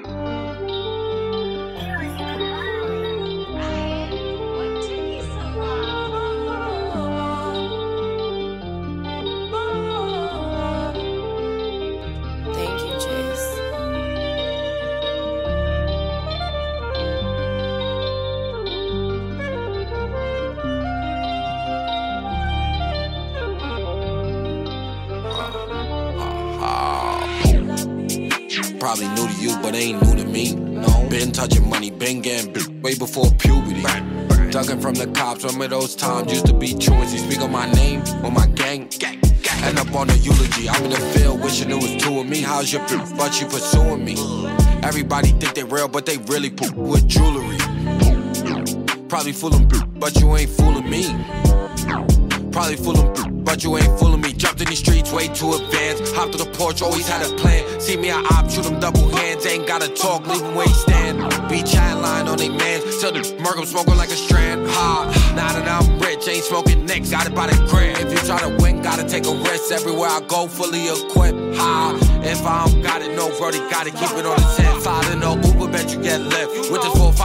[29.28, 30.54] New to you, but ain't new to me.
[30.56, 31.08] No.
[31.10, 33.82] Been touching money, been getting big way before puberty.
[34.52, 37.18] Ducking from the cops, remember those times used to be truancy.
[37.18, 38.90] Speak on my name or my gang.
[39.64, 40.70] End up on a eulogy.
[40.70, 42.42] I'm in the field wishing it was two of me.
[42.42, 43.18] How's your bitch?
[43.18, 44.16] But you pursuing me.
[44.84, 47.58] Everybody think they real, but they really poop with jewelry.
[49.10, 52.17] Probably fooling, but you ain't fooling me.
[52.58, 54.34] Probably fooling, but you ain't fooling me.
[54.34, 56.16] Jumped in these streets way too advanced.
[56.16, 57.80] Hopped to the porch, always had a plan.
[57.80, 59.46] See me, I op, shoot them double hands.
[59.46, 61.20] Ain't gotta talk, leave them where he stand.
[61.50, 63.00] Be chat line on they mans.
[63.00, 64.68] Till the murk, I'm smoking like a strand.
[64.72, 67.12] Ha, now that I'm rich, ain't smoking next.
[67.12, 67.96] Got it by the gram.
[67.98, 69.72] If you try to win, gotta take a risk.
[69.72, 71.38] Everywhere I go, fully equipped.
[71.58, 71.94] Ha,
[72.24, 74.82] if I don't got it, no, Brody gotta Keep it on the 10.
[74.82, 76.72] Slide in no Uber, bet you get lift.
[76.72, 77.17] With this 4-5,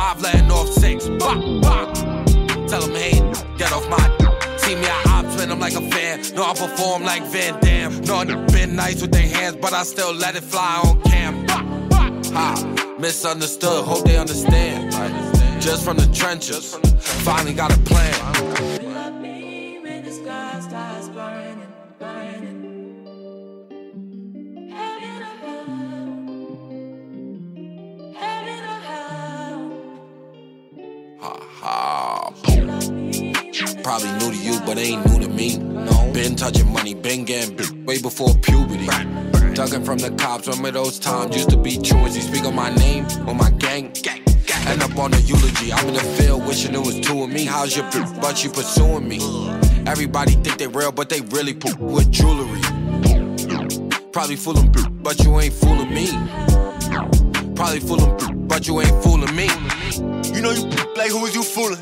[5.62, 6.20] like a fan.
[6.34, 8.00] No, I perform like Van Damme.
[8.00, 11.46] No, I been nice with their hands, but I still let it fly on cam.
[11.48, 14.92] Ha, misunderstood, hope they understand.
[15.62, 16.74] Just from the trenches,
[17.24, 18.71] finally got a plan.
[33.82, 35.58] Probably new to you, but ain't new to me.
[35.58, 36.12] No.
[36.12, 38.86] Been touching money, been getting big way before puberty.
[39.54, 42.20] Ducking from the cops, remember those times used to be truancy.
[42.20, 43.92] Speak on my name or my gang.
[44.66, 45.72] End up on a eulogy.
[45.72, 47.44] I'm in the field wishing it was two of me.
[47.44, 48.20] How's your bitch?
[48.20, 49.18] But you pursuing me.
[49.86, 52.60] Everybody think they real, but they really poop with jewelry.
[54.12, 56.06] Probably fooling, but you ain't fooling me.
[57.56, 59.48] Probably fooling, but you ain't fooling me.
[60.42, 61.78] You know you like who is you fooling?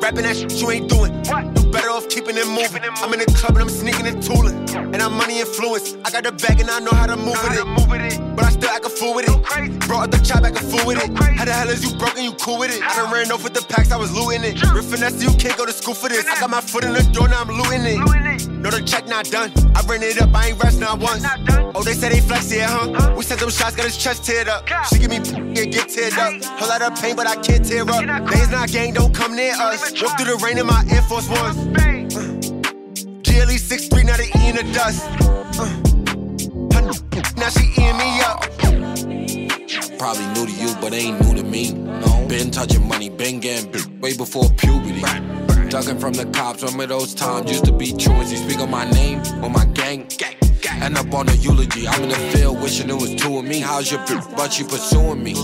[0.00, 1.12] Rapping that shit you ain't doing.
[1.54, 2.82] You better off keeping it moving.
[2.82, 4.56] I'm in the club and I'm sneaking and tooling.
[4.74, 5.96] And I'm money influence.
[6.04, 8.36] I got the bag and I know how to move with it.
[8.36, 9.80] But I still act a fool with it.
[9.86, 11.10] Brought up the chop, act a fool with it.
[11.38, 12.24] How the hell is you broken?
[12.24, 12.82] You cool with it?
[12.82, 14.54] I done ran off with the packs, I was looting it.
[14.74, 16.26] With finesse, you can't go to school for this.
[16.26, 18.48] I got my foot in the door, now I'm looting it.
[18.48, 19.52] No, the check not done.
[19.74, 21.24] I ran it up, I ain't rest not once.
[21.74, 23.14] Oh, they said they flex here, huh?
[23.16, 24.68] We sent them shots, got his chest teared up.
[24.88, 26.44] She give me and get teared up.
[26.58, 28.30] Whole lot of pain, but I can't tear up.
[28.30, 29.92] Days not gang, don't come near us.
[30.02, 31.59] Walk through the rain in my Air Force Ones.
[31.60, 32.40] Uh,
[33.22, 35.06] GLE 6'3, now they eating the dust.
[35.58, 35.66] Uh,
[37.36, 38.40] now she eating me up.
[39.98, 41.72] Probably new to you, but ain't new to me.
[41.72, 42.26] No.
[42.28, 45.02] Been touching money, been getting big, way before puberty.
[45.68, 48.36] Ducking from the cops, remember those times used to be truancy.
[48.36, 50.08] Speak on my name or my gang.
[50.82, 51.86] End up on a eulogy.
[51.86, 53.60] I'm in the field wishing it was two of me.
[53.60, 54.36] How's your bitch?
[54.36, 55.34] But you pursuing me.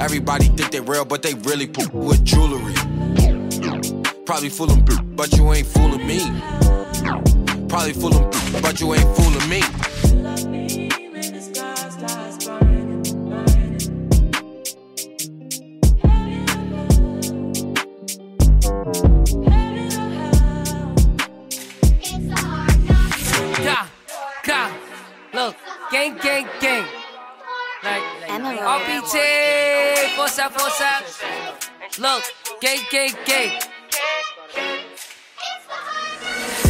[0.00, 2.74] Everybody think they real, but they really poop with jewelry.
[4.28, 4.86] Probably fooling,
[5.16, 6.20] but you ain't fooling me.
[7.66, 8.28] Probably fooling,
[8.60, 9.62] but you ain't fooling me.
[25.90, 26.86] Gang, gang, gang.
[27.82, 31.02] Like, RPT, force up, force up.
[31.98, 32.24] Look,
[32.60, 33.58] gang, gang, gang.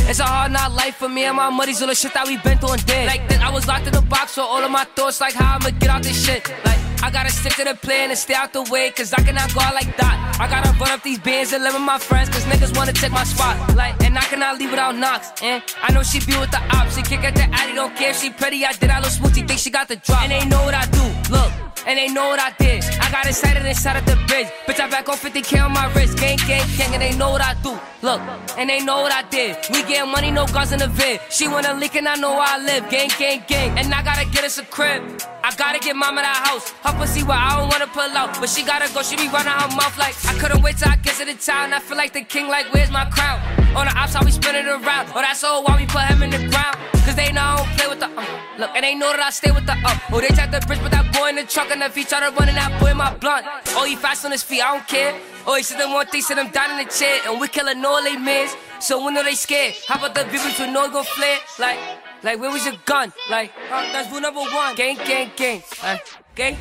[0.09, 2.39] It's a hard not life for me and my muddies, all the shit that we
[2.39, 3.07] been through and did.
[3.07, 5.57] Like this, I was locked in a box, so all of my thoughts, like how
[5.57, 6.49] I'ma get out this shit.
[6.65, 9.53] Like, I gotta stick to the plan and stay out the way, cause I cannot
[9.53, 10.17] go out like that.
[10.41, 13.13] I gotta run up these bands and live with my friends, cause niggas wanna take
[13.13, 13.77] my spot.
[13.77, 15.29] Like, and I cannot leave without knocks.
[15.43, 18.11] And I know she be with the ops, she kick at the addy, don't care
[18.11, 18.65] if she pretty.
[18.65, 20.23] I did, I little smoothie, think she got the drop.
[20.23, 21.53] And they know what I do, look.
[21.87, 22.85] And they know what I did.
[23.01, 24.49] I got excited inside of the bridge.
[24.67, 26.19] Bitch, I back on 50k on my wrist.
[26.19, 27.79] Gang, gang, gang, and they know what I do.
[28.01, 28.21] Look,
[28.57, 29.57] and they know what I did.
[29.71, 31.21] We getting money, no guns in the vid.
[31.31, 32.89] She wanna leak and I know where I live.
[32.91, 33.77] Gang, gang, gang.
[33.77, 35.03] And I gotta get us a crib.
[35.43, 36.71] I gotta get mama that house.
[36.87, 38.39] Her pussy where I don't wanna pull out.
[38.39, 40.97] But she gotta go, she be running her mouth like I couldn't wait till I
[40.97, 41.73] get to the town.
[41.73, 43.43] I feel like the king, like, where's my crown?
[43.75, 45.11] On the ops, how we spin it around.
[45.15, 46.77] Oh, that's all why we put him in the ground.
[47.03, 48.27] Cause they know I don't play with the uh.
[48.59, 49.99] Look, and they know that I stay with the up.
[50.13, 52.21] Oh, they tried the bridge, but that boy in the truck, and if he try
[52.21, 53.47] to run in that boy in my blunt.
[53.75, 55.19] Oh, he fast on his feet, I don't care.
[55.51, 57.83] Oh, he said them one thing, sit them down in the chair, and we killing
[57.83, 58.55] all they mans.
[58.81, 59.77] So when are they scared?
[59.87, 61.39] How about the people who know gon' flare?
[61.59, 61.79] Like,
[62.23, 63.15] like where was your gun?
[63.31, 64.75] Like, uh, that's rule number one.
[64.75, 65.63] Gang, gang, gang.
[65.83, 66.59] Like, gang.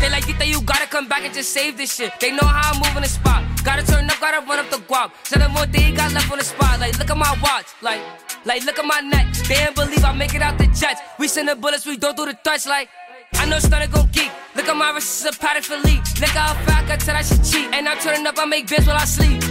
[0.00, 2.12] They like, Gita, you gotta come back and just save this shit.
[2.20, 3.42] They know how I move in the spot.
[3.64, 5.10] Gotta turn up, gotta run up the guap.
[5.24, 6.78] Said them more they got left on the spot.
[6.78, 7.66] Like, look at my watch.
[7.82, 8.00] Like,
[8.44, 9.26] like, look at my neck.
[9.48, 11.00] They ain't believe I make it out the jets.
[11.18, 12.66] We send the bullets, we don't do the touch.
[12.66, 12.90] Like,
[13.34, 14.30] I know stunner gon' geek.
[14.54, 16.02] Look at my wrist, it's a pattern for leak.
[16.20, 17.72] Look how fat I tell I shit cheat.
[17.74, 19.42] And I'm turning up, I make biz while I sleep.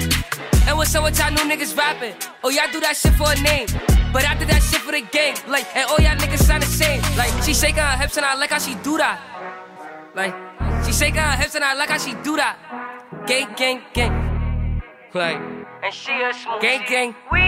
[0.67, 2.13] And what's up with y'all new niggas rapping?
[2.43, 3.67] Oh, y'all do that shit for a name.
[4.13, 5.35] But I after that shit for the gang.
[5.47, 7.01] Like, and all y'all niggas sound the same.
[7.17, 9.19] Like, she shaking her hips and I like how she do that.
[10.15, 10.33] Like,
[10.85, 12.57] she shaking her hips and I like how she do that.
[13.27, 14.81] Gang, gang, gang.
[15.13, 15.37] Like,
[15.83, 16.61] And she a smooth.
[16.61, 17.15] gang, gang.
[17.31, 17.39] We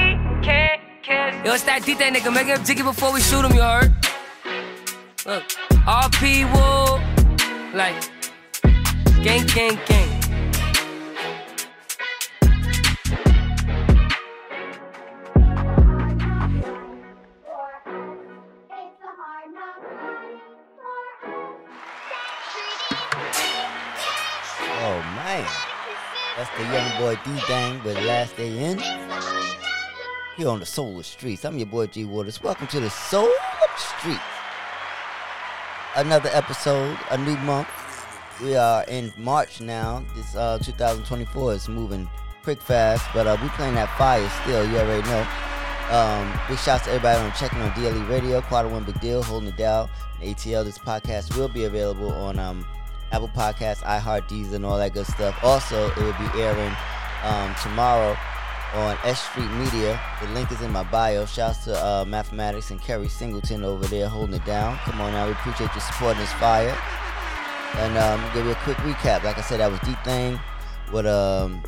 [0.46, 1.36] can't kiss.
[1.46, 2.34] Yo, it's that D-Thing nigga.
[2.34, 3.94] Make him jiggy before we shoot him, you heard?
[5.24, 5.44] Look,
[5.86, 6.98] RP Woo.
[7.78, 8.10] Like,
[9.24, 10.10] gang, gang, gang.
[24.74, 25.46] Oh man.
[26.36, 28.80] That's the young boy D Dang with Last Day In.
[30.36, 31.46] Here on the Solar Streets.
[31.46, 32.42] I'm your boy G Waters.
[32.42, 33.30] Welcome to the Soul
[33.78, 34.41] Streets.
[35.96, 37.68] Another episode, a new month.
[38.42, 40.02] We are in March now.
[40.16, 42.10] This uh 2024 is moving
[42.44, 45.28] quick fast, but uh we playing that fire still, you already know.
[45.92, 49.50] Um, big shouts to everybody on checking on DLE Radio, Quarter One Big Deal, holding
[49.50, 49.90] it down.
[50.22, 52.66] ATL, this podcast will be available on um
[53.12, 55.38] Apple Podcasts, iHeart, Deezer, and all that good stuff.
[55.44, 56.74] Also, it will be airing
[57.26, 58.16] um, tomorrow
[58.74, 60.00] on S Street Media.
[60.22, 61.26] The link is in my bio.
[61.26, 64.78] Shouts to uh, Mathematics and Kerry Singleton over there holding it down.
[64.78, 66.78] Come on now, we appreciate you supporting this fire.
[67.78, 69.24] And um, give you a quick recap.
[69.24, 70.40] Like I said, that was D Thing
[70.92, 71.64] with um,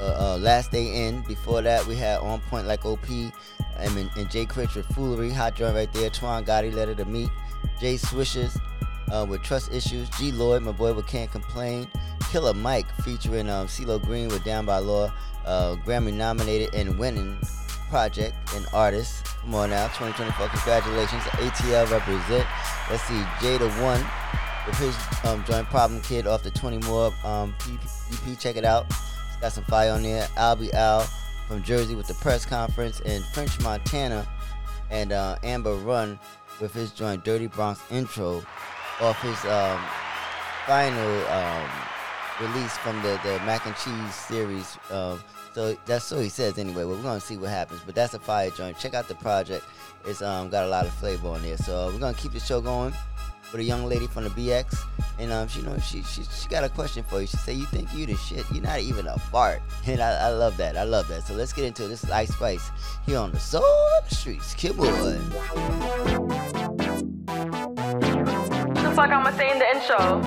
[0.00, 1.22] uh, uh, Last Day In.
[1.22, 3.08] Before that, we had On Point Like OP
[3.78, 5.30] and, and Jay Critch with Foolery.
[5.30, 6.10] Hot joint right there.
[6.10, 7.30] Twan Gotti, Letter to Meek.
[7.80, 8.58] Jay Swishers.
[9.12, 10.08] Uh, with Trust Issues.
[10.10, 11.88] G Lloyd, my boy, but can't complain.
[12.30, 15.12] Killer Mike featuring um, CeeLo Green with Down by Law,
[15.44, 17.38] uh, Grammy nominated and winning
[17.90, 19.26] project and artist.
[19.42, 20.48] Come on now, 2024.
[20.48, 22.46] Congratulations, ATL represent.
[22.90, 24.02] Let's see, Jada One
[24.66, 28.38] with his um, joint Problem Kid off the 20 More um, EP.
[28.38, 28.86] Check it out.
[28.88, 30.26] It's got some fire on there.
[30.36, 31.02] I'll Al
[31.48, 34.26] from Jersey with the press conference, and French Montana
[34.90, 36.18] and uh, Amber Run
[36.60, 38.42] with his joint Dirty Bronx intro
[39.02, 39.80] off his um,
[40.66, 41.70] final um,
[42.40, 44.78] release from the, the Mac and Cheese series.
[44.90, 45.18] Uh,
[45.52, 46.84] so that's so he says anyway.
[46.84, 48.78] Well, we're gonna see what happens, but that's a fire joint.
[48.78, 49.64] Check out the project.
[50.06, 51.58] It's um, got a lot of flavor on there.
[51.58, 52.94] So uh, we're gonna keep the show going
[53.50, 54.78] with a young lady from the BX,
[55.18, 57.26] and um, she you know she, she she got a question for you.
[57.26, 58.46] She said, "You think you the shit?
[58.50, 60.76] You're not even a fart." And I, I love that.
[60.76, 61.26] I love that.
[61.26, 61.88] So let's get into it.
[61.88, 62.70] This is Ice Spice
[63.04, 63.64] here on the Soul
[63.98, 64.54] of the Streets.
[64.54, 65.18] Kid boy.
[68.92, 70.20] Just like I'ma say in the intro.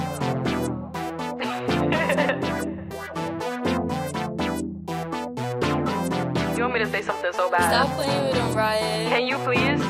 [6.57, 7.69] you want me to say something so bad?
[7.69, 9.09] Stop playing with him, Riot.
[9.09, 9.83] Can you please?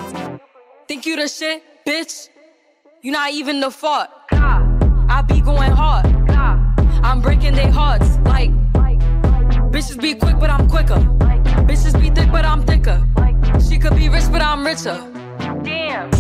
[0.90, 2.28] Think you the shit, bitch?
[3.02, 4.12] You not even the fuck.
[4.34, 6.08] I be going hard.
[7.02, 8.18] I'm breaking their hearts.
[8.26, 8.52] Like,
[9.72, 11.00] bitches be quick, but I'm quicker.
[11.66, 13.02] Bitches be thick, but I'm thicker.
[13.70, 15.00] She could be rich, but I'm richer.
[15.64, 16.12] Damn.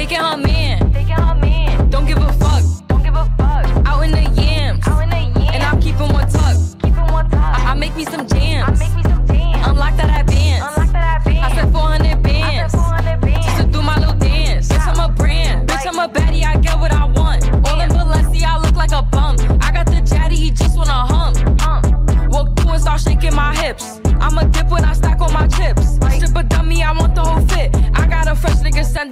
[0.00, 0.92] Take, taking her man.
[0.94, 1.90] Taking her man.
[1.90, 2.62] Don't give a fuck.
[2.88, 3.86] Don't give a fuck.
[3.86, 4.88] Out in the yams.
[4.88, 5.50] Out in the yams.
[5.52, 6.56] And I'm keeping one tuck.
[6.80, 7.58] Keeping one tuck.
[7.58, 8.80] I, I make me some jams.
[8.80, 9.66] I make me some jams.
[9.66, 10.64] Unlock that advance.
[10.64, 11.52] Unlock that advance.
[11.52, 12.74] I said 400 bands.
[12.74, 13.44] I said 400 bands.
[13.44, 14.68] Just to do my little dance.
[14.70, 15.68] Bitch, I'm a brand.
[15.68, 16.44] Bitch, I'm a baddie.
[16.44, 17.19] I get what I want.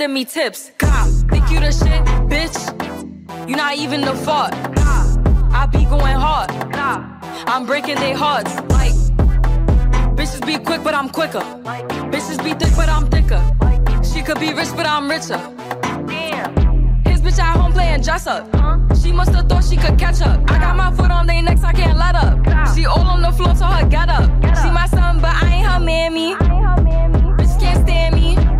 [0.08, 0.70] Nigga me tips.
[1.30, 3.48] Think you the shit, bitch?
[3.48, 4.52] You not even the fault.
[5.52, 6.50] I be going hard.
[7.46, 8.54] I'm breaking their hearts.
[8.70, 8.92] Like,
[10.16, 11.40] bitches be quick, but I'm quicker.
[12.10, 13.42] Bitches be thick, but I'm thicker.
[14.02, 15.40] She could be rich, but I'm richer.
[16.06, 17.04] Damn.
[17.04, 18.46] His bitch at home playing dress up.
[19.02, 20.50] She must have thought she could catch up.
[20.50, 22.38] I got my foot on their necks, I can't let up.
[22.74, 24.30] She all on the floor, so her get up.
[24.62, 26.34] She my son, but I ain't her mammy.
[26.34, 28.57] Bitch can't stand me.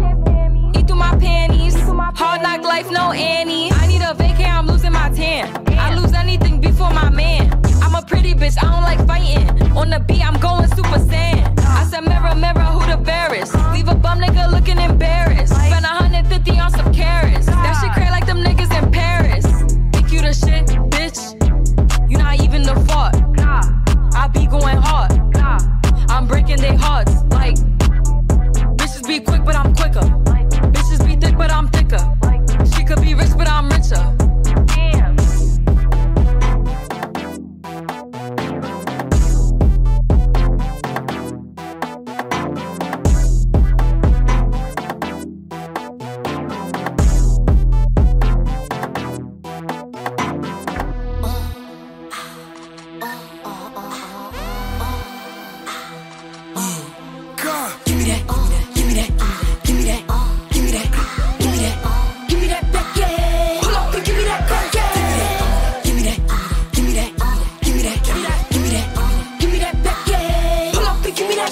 [0.99, 1.77] My panties.
[1.77, 3.71] Hard knock life, no Annie.
[3.71, 5.47] I need a vacay, I'm losing my tan.
[5.79, 7.53] I lose anything before my man.
[7.83, 9.49] I'm a pretty bitch, I don't like fighting.
[9.77, 11.59] On the beat, I'm going super saiyan.
[11.61, 13.55] I said, mirror, mirror, who the fairest?
[13.73, 15.55] Leave a bum nigga looking embarrassed.
[15.55, 17.47] Spend 150 on some carrots.
[17.47, 19.47] That shit crazy like them niggas in Paris.
[19.93, 21.21] Think you the shit, bitch?
[22.11, 23.15] You not even the fault.
[24.15, 25.13] I be going hard.
[26.11, 27.13] I'm breaking their hearts.
[27.31, 27.55] Like,
[28.77, 30.28] bitches be quick, but I'm quicker.
[31.39, 32.03] But I'm thicker.
[32.75, 34.18] She could be rich, but I'm richer.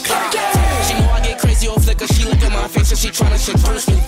[0.06, 2.06] She know I get crazy on flicker.
[2.06, 3.98] She look at my face and she tryna seduce me.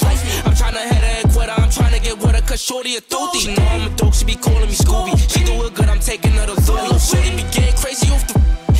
[0.46, 1.52] I'm tryna head her quitter.
[1.52, 3.40] I'm tryna get with her cause shorty a thothy.
[3.40, 4.14] She know I'm a dope.
[4.14, 5.18] She be calling me Scooby.
[5.32, 5.88] She do it good.
[5.88, 6.54] I'm taking her to.
[6.54, 8.38] Little shorty be getting crazy off the.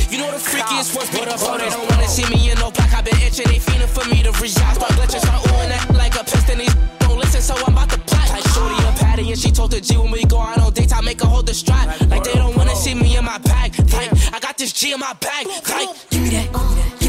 [0.09, 1.59] You know the freakiest ones put up on.
[1.59, 2.93] They don't wanna see me in no black.
[2.93, 3.47] I been itching.
[3.47, 4.79] They feeling for me to react.
[4.79, 5.19] Start glitching.
[5.19, 6.59] Start oohing that like a piston.
[6.59, 7.41] These don't listen.
[7.41, 8.29] So I'm about to plot.
[8.29, 10.93] Like shorty a patty and she told the G when we go out on dates.
[10.93, 11.99] I make her hold the strap.
[12.09, 13.77] Like they don't wanna see me in my pack.
[13.91, 15.45] Like I got this G in my bag.
[15.47, 17.08] Like Give me that, give me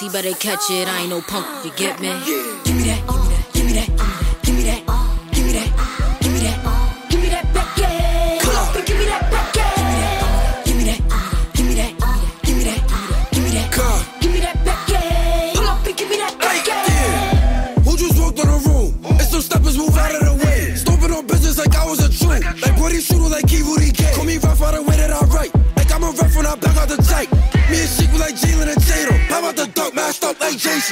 [0.00, 0.88] he better catch it.
[0.88, 2.08] I ain't no punk, you get me?
[2.08, 3.35] Give me that, give me that,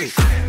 [0.05, 0.44] motivation.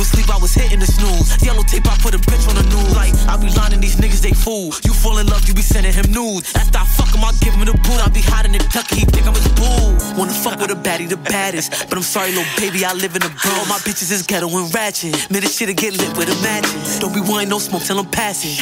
[0.00, 1.36] Would sleep, I was hitting the snooze.
[1.44, 2.96] Yellow tape, I put a bitch on the news.
[2.96, 4.72] Like, I be lining these niggas, they fool.
[4.80, 6.56] You fall in love, you be sending him nudes.
[6.56, 8.00] After I fuck him, I give him the boot.
[8.00, 9.92] I be hiding the duck, he think I'm his boo.
[10.16, 11.88] Wanna fuck with a baddie, the baddest.
[11.88, 13.68] But I'm sorry, little baby, I live in the Bronx.
[13.68, 15.12] My bitches is ghetto and ratchet.
[15.30, 16.98] Man, this shit'll get lit with a matches.
[16.98, 18.56] Don't be wanting no smoke till I'm passing.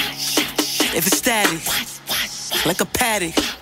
[0.90, 1.62] If it's static,
[2.66, 3.57] like a paddock.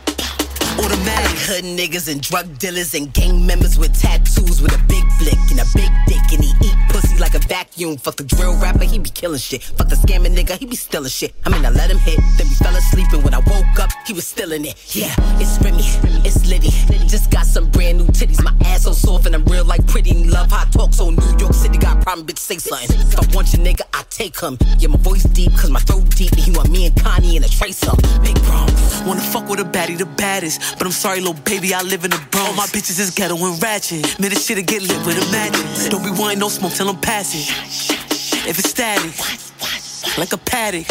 [0.78, 1.36] Automatic.
[1.46, 5.60] Hood niggas and drug dealers and gang members with tattoos with a big flick and
[5.60, 7.96] a big dick and he eat pussy like a vacuum.
[7.96, 9.62] Fuck the drill rapper, he be killing shit.
[9.62, 11.34] Fuck the scamming nigga, he be stealing shit.
[11.44, 13.90] I mean, I let him hit, then we fell asleep and when I woke up,
[14.06, 14.74] he was still in it.
[14.94, 15.84] Yeah, it's Remy,
[16.26, 16.70] it's Liddy.
[17.06, 18.42] Just got some brand new titties.
[18.42, 20.12] My ass so soft and I'm real like pretty.
[20.24, 22.98] Love how I talk so New York City got a problem, bitch, say something.
[22.98, 24.58] If I want your nigga, I take him.
[24.78, 27.44] Yeah, my voice deep, cause my throat deep, and he want me and Connie in
[27.44, 27.98] a trace up.
[28.22, 29.02] Big Bronx.
[29.06, 30.60] Wanna fuck with a baddie, the baddest.
[30.74, 32.50] But I'm sorry, little baby, I live in the Bronx.
[32.50, 34.18] All my bitches is ghetto and ratchet.
[34.18, 35.88] Man, this shit'll get lit with a matches.
[35.88, 37.46] Don't be wanting no smoke till I'm passing.
[38.48, 39.12] If it's static,
[40.18, 40.86] like a paddock.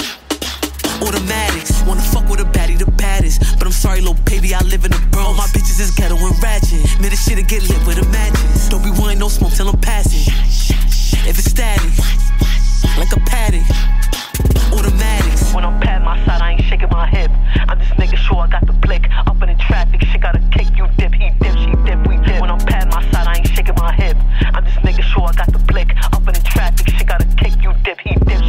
[1.01, 1.83] Automatics.
[1.83, 3.41] Wanna fuck with a baddie, the baddest.
[3.59, 5.27] But I'm sorry, little baby, I live in the Bronx.
[5.27, 6.79] All my bitches is ghetto and ratchet.
[7.01, 8.69] Man, this shit'll get lit with a matches.
[8.69, 10.23] Don't be wanting no smoke till I'm passing.
[11.27, 11.91] If it's static,
[12.97, 13.65] like a paddock.
[14.71, 15.53] Automatics.
[15.53, 17.31] When I'm pat my side, I ain't shaking my hip.
[17.67, 19.09] I'm just making sure I got the blick.
[19.27, 22.41] Up in the traffic, shit gotta kick You dip, he dip, she dip, we dip.
[22.41, 24.17] When I'm pat my side, I ain't shaking my hip.
[24.53, 25.95] I'm just making sure I got the blick.
[26.13, 28.44] Up in the traffic, shit gotta kick You dip, he dip,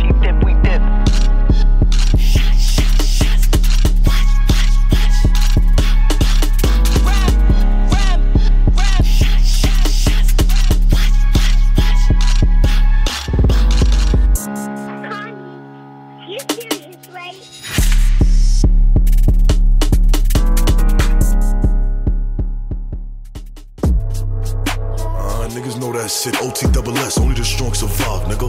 [26.33, 26.49] know.
[26.49, 28.49] OT double S, only the strong survive, nigga.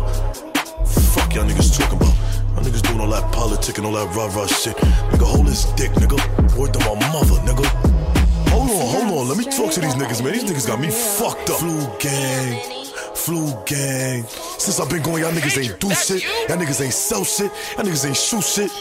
[1.14, 2.14] Fuck y'all niggas talking about.
[2.56, 4.76] Y'all niggas doing all that politic and all that rah rah shit.
[4.78, 6.18] Nigga, hold this dick, nigga.
[6.58, 7.66] Word to my mother, nigga.
[8.50, 9.28] Hold on, hold on.
[9.28, 10.34] Let me talk to these niggas, man.
[10.34, 11.60] These niggas got me fucked up.
[11.60, 12.62] Flu gang.
[13.16, 14.24] Flu gang.
[14.58, 16.24] Since I've been going, y'all niggas ain't do shit.
[16.50, 17.52] Y'all niggas ain't sell shit.
[17.76, 18.72] Y'all niggas ain't shoot shit.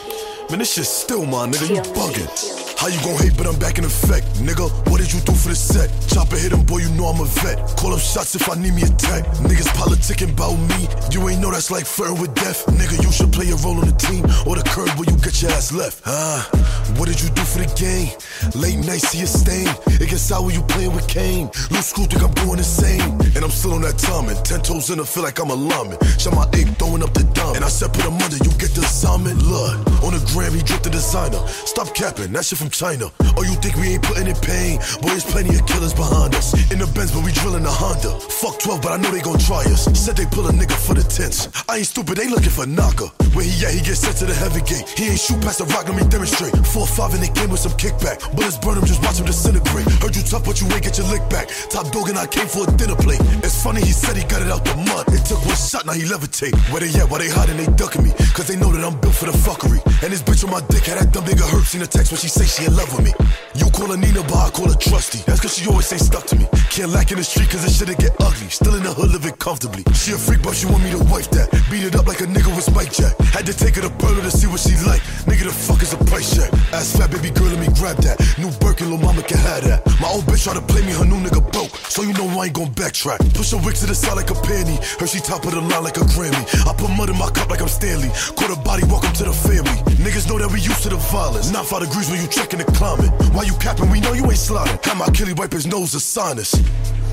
[0.50, 1.68] Man, this shit still my nigga.
[1.68, 2.65] You bugging.
[2.76, 4.68] How you gon' hate, but I'm back in effect, nigga?
[4.90, 5.90] What did you do for the set?
[6.12, 7.58] Chopper hit him, boy, you know I'm a vet.
[7.76, 9.24] Call up shots if I need me a tech.
[9.42, 10.86] Niggas politicking about me.
[11.10, 12.66] You ain't know that's like flirting with death.
[12.66, 15.40] Nigga, you should play a role on the team or the curb where you get
[15.42, 16.02] your ass left.
[16.06, 16.48] Ah,
[16.96, 18.12] what did you do for the game?
[18.54, 19.68] Late night, see a stain.
[19.96, 21.50] It gets out when you playing with Kane.
[21.70, 23.18] Loose screw think I'm going same.
[23.34, 24.36] And I'm still on that timing.
[24.44, 25.98] Ten toes in, I feel like I'm a lineman.
[26.18, 27.56] Shot my eight, throwing up the dime.
[27.56, 29.40] And I said, put him under, you get the assignment.
[29.42, 29.74] Look,
[30.04, 31.40] on the gram, he dripped the designer.
[31.64, 33.12] Stop capping, that shit from from China.
[33.36, 34.78] Oh, you think we ain't putting in pain?
[35.02, 36.54] Boy, there's plenty of killers behind us.
[36.72, 38.18] In the Benz, but we drilling the Honda.
[38.18, 39.86] Fuck 12, but I know they gon' try us.
[39.94, 41.48] Said they pull a nigga for the tents.
[41.68, 43.06] I ain't stupid, they looking for knocker.
[43.36, 43.74] Where he at?
[43.76, 44.88] He get sent to the heavy gate.
[44.96, 46.54] He ain't shoot past the rock, let me demonstrate.
[46.54, 48.18] 4-5 in the game with some kickback.
[48.34, 49.86] Bullets burn him, just watch him disintegrate.
[50.02, 51.52] Heard you tough, but you ain't get your lick back.
[51.70, 53.20] Top dog and I came for a dinner plate.
[53.46, 55.06] It's funny, he said he got it out the mud.
[55.12, 56.56] It took one shot, now he levitate.
[56.72, 57.06] Where they at?
[57.12, 57.60] Why they hiding?
[57.60, 58.10] They ducking me.
[58.32, 59.84] Cause they know that I'm built for the fuckery.
[60.02, 61.68] And this bitch on my dick had that dumb nigga hurt.
[61.68, 63.12] Seen the text when she say she in love with me.
[63.54, 65.20] You call her Nina, but I call her Trusty.
[65.28, 66.46] That's cause she always stay stuck to me.
[66.72, 68.48] Can't lack in the street cause it shit'll get ugly.
[68.48, 69.84] Still in the hood living comfortably.
[69.92, 71.52] She a freak, but she want me to wife that.
[71.70, 73.16] Beat it up like a nigga with Mike Jack.
[73.32, 75.04] Had to take her to Burler to see what she like.
[75.28, 76.52] Nigga, the fuck is a price check?
[76.72, 78.20] Ass fat baby girl, let me grab that.
[78.40, 79.84] New Birkin, little mama can have that.
[80.00, 81.72] My old bitch try to play me, her new nigga broke.
[81.92, 83.20] So you know I ain't gon' backtrack.
[83.32, 84.76] Push her wig to the side like a panty.
[85.00, 86.44] Her she top of the line like a Grammy.
[86.68, 88.08] I put mud in my cup like I'm Stanley.
[88.36, 89.76] Caught a body, welcome to the family.
[90.00, 91.50] Niggas know that we used to the violence.
[91.50, 93.10] Not five degrees when you checking the climate.
[93.34, 93.90] Why you capping?
[93.90, 94.78] We know you ain't sliding.
[94.84, 96.52] Have my killie wipe his nose a sinus.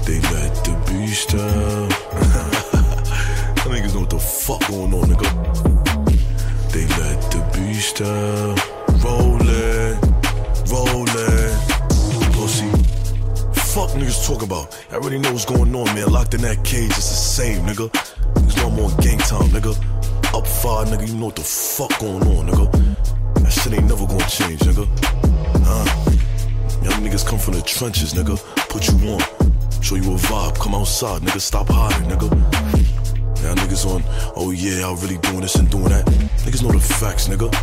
[0.06, 1.90] They let the beast out.
[3.64, 5.30] Them niggas know what the fuck going on, nigga.
[6.72, 8.60] They let the beast out.
[9.02, 9.98] Rollin',
[10.70, 11.54] rollin'.
[12.34, 12.70] Pussy.
[13.74, 14.78] Fuck niggas talk about.
[14.92, 16.12] I already know what's going on, man.
[16.12, 17.90] Locked in that cage, it's the same, nigga.
[18.36, 19.74] Niggas know I'm gang time, nigga.
[20.36, 23.23] Up five, nigga, you know what the fuck going on, nigga.
[23.54, 24.88] That shit ain't never gonna change, nigga.
[25.64, 25.86] Huh?
[26.82, 28.36] Young niggas come from the trenches, nigga.
[28.68, 29.20] Put you on.
[29.80, 30.60] Show you a vibe.
[30.60, 31.40] Come outside, nigga.
[31.40, 32.32] Stop hiding, nigga.
[33.44, 34.04] Now niggas on,
[34.36, 36.04] oh yeah, I'm really doing this and doing that.
[36.44, 37.54] Niggas know the facts, nigga.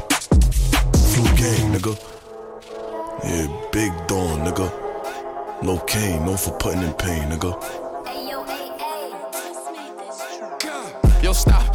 [1.10, 1.98] Flu gang, nigga.
[3.24, 4.70] Yeah, big dawn, nigga.
[5.64, 7.50] No cane, known for putting in pain, nigga.
[11.20, 11.69] Yo, stop,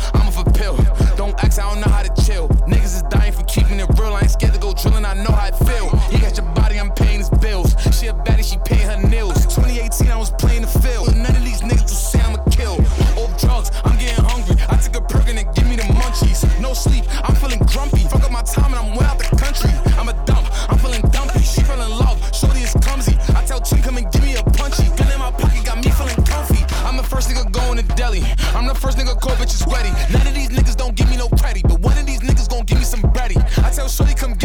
[5.06, 5.86] drilling, I know how it feel.
[6.12, 7.76] You got your body, I'm paying his bills.
[7.98, 9.46] She a baddie, she paying her nails.
[9.46, 11.16] 2018, I was playing the field.
[11.16, 12.80] None of these niggas will say I'm a kill.
[13.22, 14.56] Off drugs, I'm getting hungry.
[14.70, 16.44] I took a perk and give me the munchies.
[16.62, 18.04] No sleep, I'm feeling grumpy.
[18.10, 19.72] Fuck up my time and I'm way out the country.
[19.98, 21.40] I'm a dump, I'm feeling dumpy.
[21.42, 23.16] She fell in love, shorty is clumsy.
[23.36, 24.88] I tell Chin, come and give me a punchy.
[24.98, 26.62] Gun in my pocket, got me feeling comfy.
[26.86, 28.24] I'm the first nigga going to deli.
[28.54, 29.90] I'm the first nigga call bitches ready.
[30.14, 32.64] None of these niggas don't give me no credit, but one of these niggas gon'
[32.66, 33.38] give me some bready.
[33.64, 34.45] I tell Shorty, come give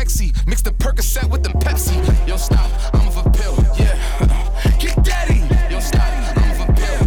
[0.00, 0.32] sexy.
[0.46, 1.94] Mix the Percocet with the Pepsi.
[2.26, 3.94] Yo, stop, I'm off a pill, yeah.
[4.78, 5.40] Get daddy.
[5.70, 7.00] Yo, stop, I'm off a pill.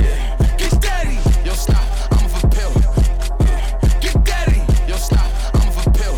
[0.00, 0.56] Yeah.
[0.56, 1.18] Get daddy.
[1.46, 2.72] Yo, stop, I'm a pill.
[3.44, 4.00] Yeah.
[4.00, 6.14] Get stop, I'm off a pill.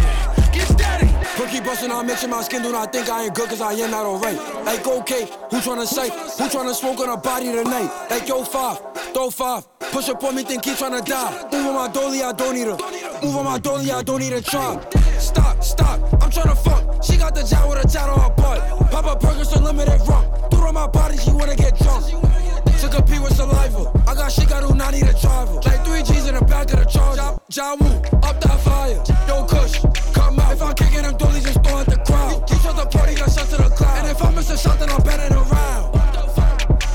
[0.00, 0.50] Yeah.
[0.54, 1.10] Get daddy.
[1.36, 3.90] Perky bustin', I mention my skin, do not think I ain't good cause I am
[3.90, 4.38] not alright.
[4.64, 6.08] Like, okay, who tryna say?
[6.08, 7.90] Who tryna smoke on a body tonight?
[8.08, 8.78] Like, yo, five,
[9.12, 9.66] throw five.
[9.92, 11.32] Push up on me, think he tryna die.
[11.52, 12.78] Move on my dolly, I don't need her.
[13.22, 14.80] Move on my dolly, I don't need a try.
[15.74, 17.02] Stop, I'm tryna fuck.
[17.02, 18.60] She got the job with a tat on her butt.
[18.92, 20.24] Pop Papa Perkins unlimited rum.
[20.48, 22.06] Threw on my body, she wanna get drunk.
[22.78, 23.90] Took a pee with saliva.
[24.06, 25.58] I got shit, got do need a driver.
[25.66, 27.34] Like three G's in the back of the charger.
[27.50, 27.74] Ja
[28.22, 29.02] up that fire.
[29.26, 29.82] Yo, Kush,
[30.14, 30.52] come out.
[30.52, 32.48] If I'm kicking them dollies, just throw at the crowd.
[32.48, 33.98] He shot the party, got shot to the cloud.
[33.98, 35.90] And if I miss a shot, then I'm betting around.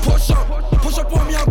[0.08, 0.46] Push up,
[0.80, 1.50] push up on me, I'm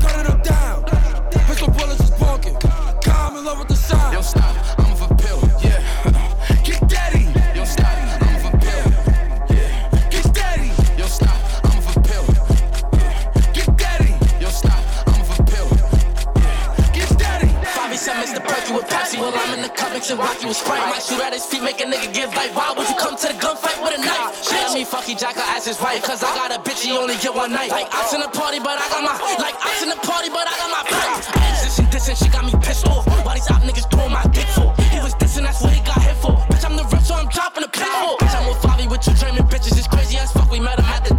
[20.10, 20.90] mixing Rocky with Sprite.
[20.90, 22.56] Might shoot at his feet, make a nigga give life.
[22.56, 24.42] Why would you come to the gunfight with a knife?
[24.42, 26.04] Shit, me fucky Jack, I ask his wife.
[26.04, 27.70] Cause I got a bitch, he only get one night.
[27.70, 29.14] Like, ox in the party, but I got my.
[29.38, 31.92] Like, ox in the party, but I got my pipe.
[31.92, 33.06] this and she got me pissed off.
[33.26, 34.74] Why these op niggas throwing my dick for?
[34.90, 36.34] He was dissing, that's what he got hit for.
[36.50, 38.18] Bitch, I'm the rep, so I'm dropping pick for.
[38.18, 39.78] Bitch, I'm with Fabi with two German bitches.
[39.78, 41.19] It's crazy as fuck, we met him at the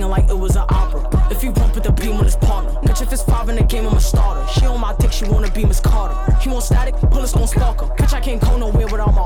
[0.00, 1.28] singing like it was an opera.
[1.30, 2.72] If you bump with the beam with his partner.
[2.86, 4.46] catch if it's five in the game, I'm a starter.
[4.52, 6.16] She on my dick, she wanna be Miss Carter.
[6.40, 7.94] He want static, bullets gon' spark her.
[7.96, 9.24] Catch I can't go nowhere without my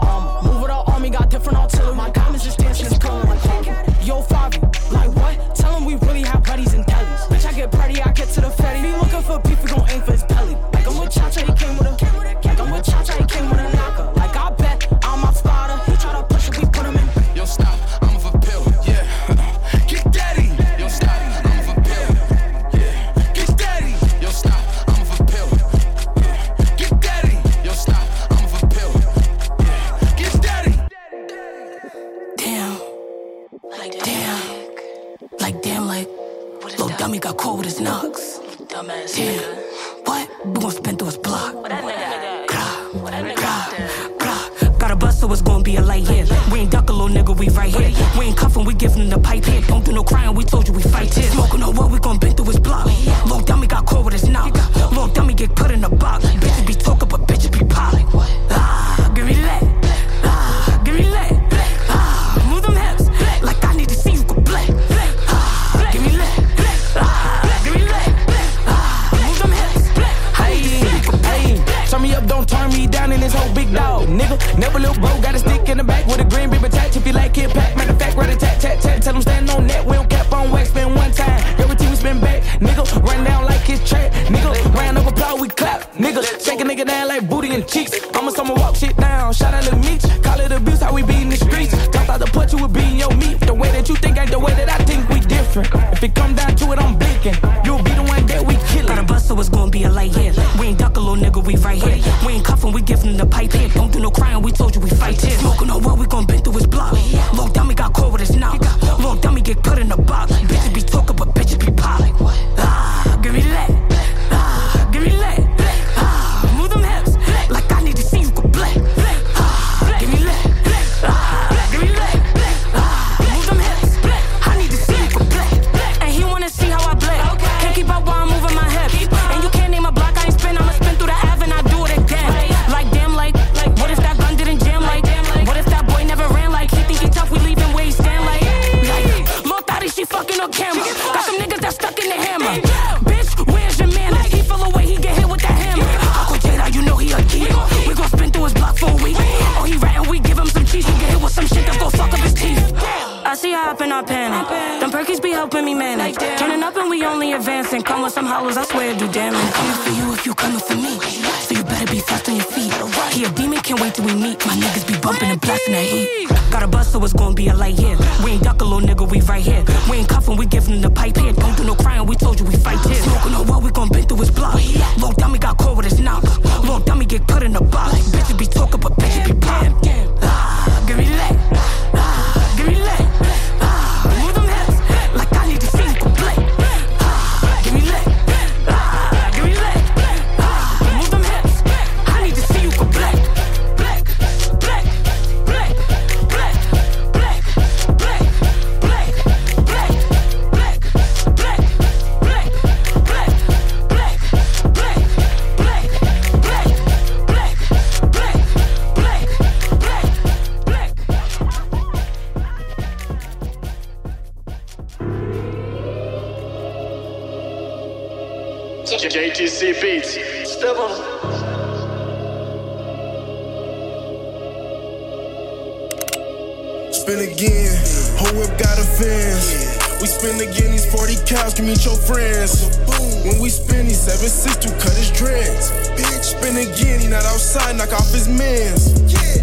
[227.04, 227.76] spin again.
[228.16, 229.76] Whole whip got a fence.
[230.00, 232.80] We spin again, these 40 cows can meet your friends.
[233.24, 235.70] When we spin, he 7 6 to cut his dreads.
[236.00, 238.88] Bitch, spin again, he not outside, knock off his mans.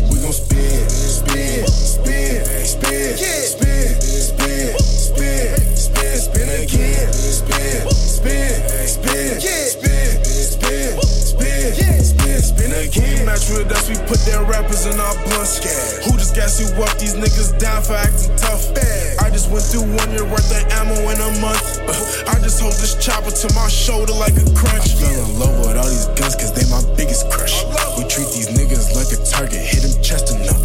[0.09, 7.13] We gon' spin, spin, spin, spin, spin, spin, spin, spin, spin again.
[7.13, 12.20] Spin, spin, spin, spin, spin, spin, spin
[12.61, 13.25] in a can.
[13.25, 13.89] with us.
[13.89, 15.57] we put them rappers in our blunts.
[15.61, 16.05] Yeah.
[16.05, 16.93] Who just got you up?
[16.97, 18.69] These niggas down for acting tough.
[18.77, 19.25] Yeah.
[19.25, 21.63] I just went through one year worth of ammo in a month.
[22.31, 24.93] I just hold this chopper to my shoulder like a crunch.
[24.97, 27.65] I fell in love with all these guns cause they my biggest crush.
[27.97, 30.61] We treat these niggas like a target, hit them chest enough.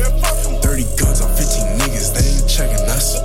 [0.62, 3.16] 30 guns on 15 niggas, they ain't checking us.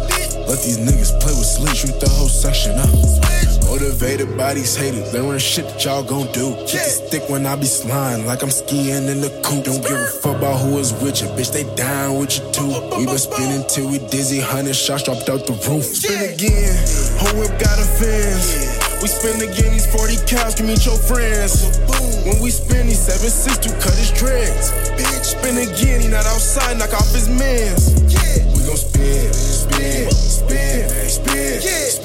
[0.48, 3.61] Let these niggas play with sleep, shoot the whole section up.
[3.72, 6.52] Motivated by these haters, they run shit that y'all gon' do.
[6.68, 7.08] Keep yeah.
[7.08, 9.64] thick when I be sliding, like I'm skiing in the coop.
[9.64, 12.68] Don't give a fuck about who is with you, bitch, they dying with you too.
[13.00, 15.88] We been spinning till we dizzy, hundred shots dropped out the roof.
[15.88, 16.76] Spin again,
[17.16, 18.76] whole whip got a fence.
[19.00, 21.64] We spin again, these 40 cows can meet your friends.
[22.28, 24.76] When we spin, these 7 6 to cut his dreads.
[25.00, 27.88] Bitch, spin again, he not outside, knock off his mans.
[28.12, 28.52] Yeah.
[28.52, 31.56] We gon' spin, spin, spin, spin, spin.
[31.64, 32.01] Yeah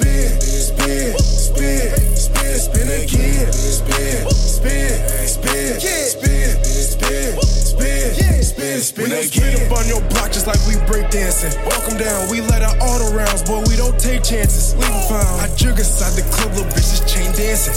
[1.57, 3.51] spin, spin, spin again.
[3.51, 4.93] Spin, spin,
[5.25, 9.57] spin, spin, spin, spin, spin, spin again.
[9.57, 11.49] Spin up on your block just like we break dancing.
[11.49, 14.75] them down, we let out auto rounds, boy, we don't take chances.
[14.75, 15.41] Leave them found.
[15.41, 17.73] I jug inside the club, little bitches chain dancing.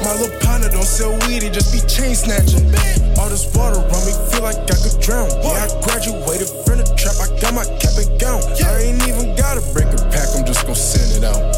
[0.00, 2.64] My little partner don't sell weed, he just be chain snatching.
[3.20, 5.28] All this water on me, feel like I could drown.
[5.44, 8.40] Yeah, I graduated from the trap, I got my cap and gown.
[8.64, 11.57] I ain't even gotta break a pack, I'm just gonna send it out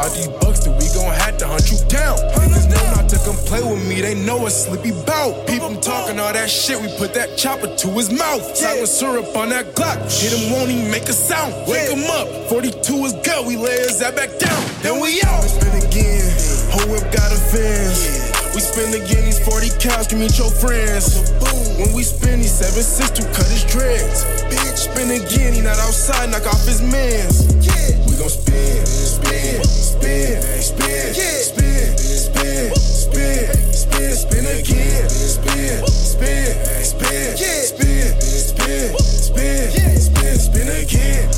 [0.00, 2.16] about these bucks, then we gon' have to hunt you down.
[2.40, 5.46] Niggas know not to come play with me, they know a sleepy bout.
[5.46, 8.40] People talking all that shit, we put that chopper to his mouth.
[8.56, 11.52] Talking syrup on that Glock, hit him, won't he make a sound?
[11.68, 14.60] Wake him up, 42 is good, we lay his that back down.
[14.80, 15.44] Then we out.
[15.44, 16.24] Spin again,
[16.72, 18.32] whole whip got a fence.
[18.56, 21.28] We spin again these 40 cows, can meet your friends.
[21.76, 24.24] When we spin, these seven six to cut his dreads.
[24.48, 27.44] Bitch, spin again, he not outside, knock off his mans.
[27.60, 28.00] Yeah.
[28.08, 35.08] We gon' spin, spin spin, spin, spin, spin, spin, spin, spin again.
[35.08, 41.28] Spin, spin, spin, spin, spin, spin, spin, spin again.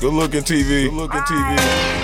[0.00, 0.84] Good looking TV.
[0.84, 2.03] Good looking TV.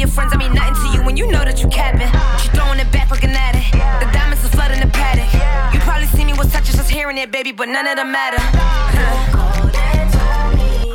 [0.00, 2.08] Your friends I mean nothing to you when you know that you capping?
[2.40, 3.68] She throwing it back looking at it.
[4.00, 5.28] The diamonds are flooding the paddock.
[5.74, 8.40] You probably see me with touches just hearing it, baby, but none of them matter.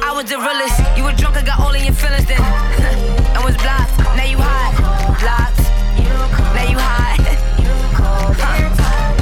[0.01, 0.81] I was the realest.
[0.97, 2.41] You were drunk, I got all in your feelings then.
[3.37, 3.93] and was blocked.
[4.17, 4.73] Now you hot.
[5.21, 5.61] Blocked.
[6.57, 7.21] Now you hot.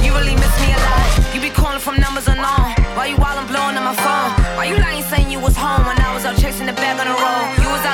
[0.00, 1.12] you really miss me a lot.
[1.36, 2.72] You be calling from numbers unknown.
[2.96, 4.32] Why you while I'm blowing on my phone?
[4.56, 7.04] Why you lying saying you was home when I was out chasing the bag on
[7.04, 7.60] the road?
[7.60, 7.93] You was out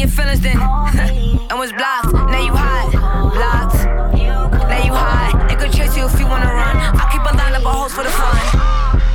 [0.00, 0.56] your feelings then.
[0.56, 2.12] and was blocked.
[2.12, 2.88] Now you hot.
[3.36, 3.84] Blocked.
[4.16, 5.46] Now you hot.
[5.48, 6.76] They could chase you if you wanna run.
[6.96, 8.40] I keep a line of hoes for the fun.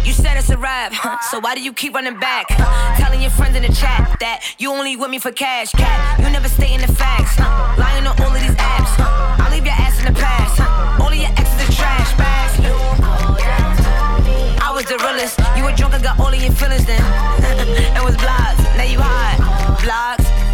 [0.05, 0.93] You said it's a rap,
[1.31, 2.45] so why do you keep running back?
[2.97, 6.19] Telling your friends in the chat that you only with me for cash, cat.
[6.19, 7.39] You never stay in the facts,
[7.79, 8.93] lying on all of these apps.
[9.41, 10.61] I'll leave your ass in the past.
[11.01, 12.53] All of your exes are trash bags.
[14.61, 15.39] I was the realest.
[15.57, 17.01] You were drunk, I got all of your feelings then,
[17.97, 18.61] and was blocked.
[18.77, 20.44] Now you hot, blocked.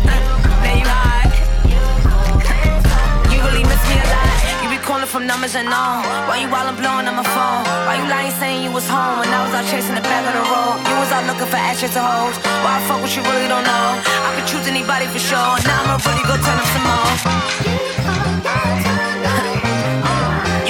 [5.01, 6.05] You calling from numbers and unknown.
[6.29, 7.65] Why you while I'm blowing on my phone?
[7.89, 10.33] Why you lying saying you was home when I was out chasing the back of
[10.37, 10.77] the road?
[10.77, 12.37] You was out looking for ashes to hoes.
[12.61, 13.97] Why I fuck what you really don't know?
[13.97, 15.57] I could choose anybody for sure.
[15.57, 17.17] And now I'ma really go turn up some more.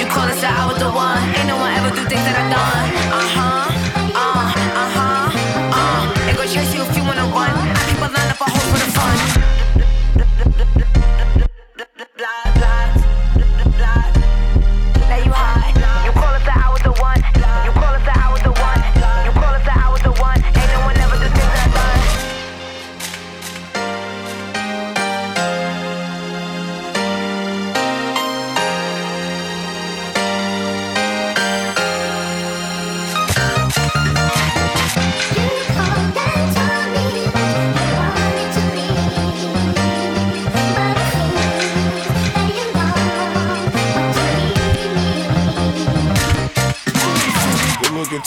[0.00, 1.20] you call and said I the one.
[1.36, 2.88] Ain't no one ever do things that I done.
[3.12, 3.51] Uh huh.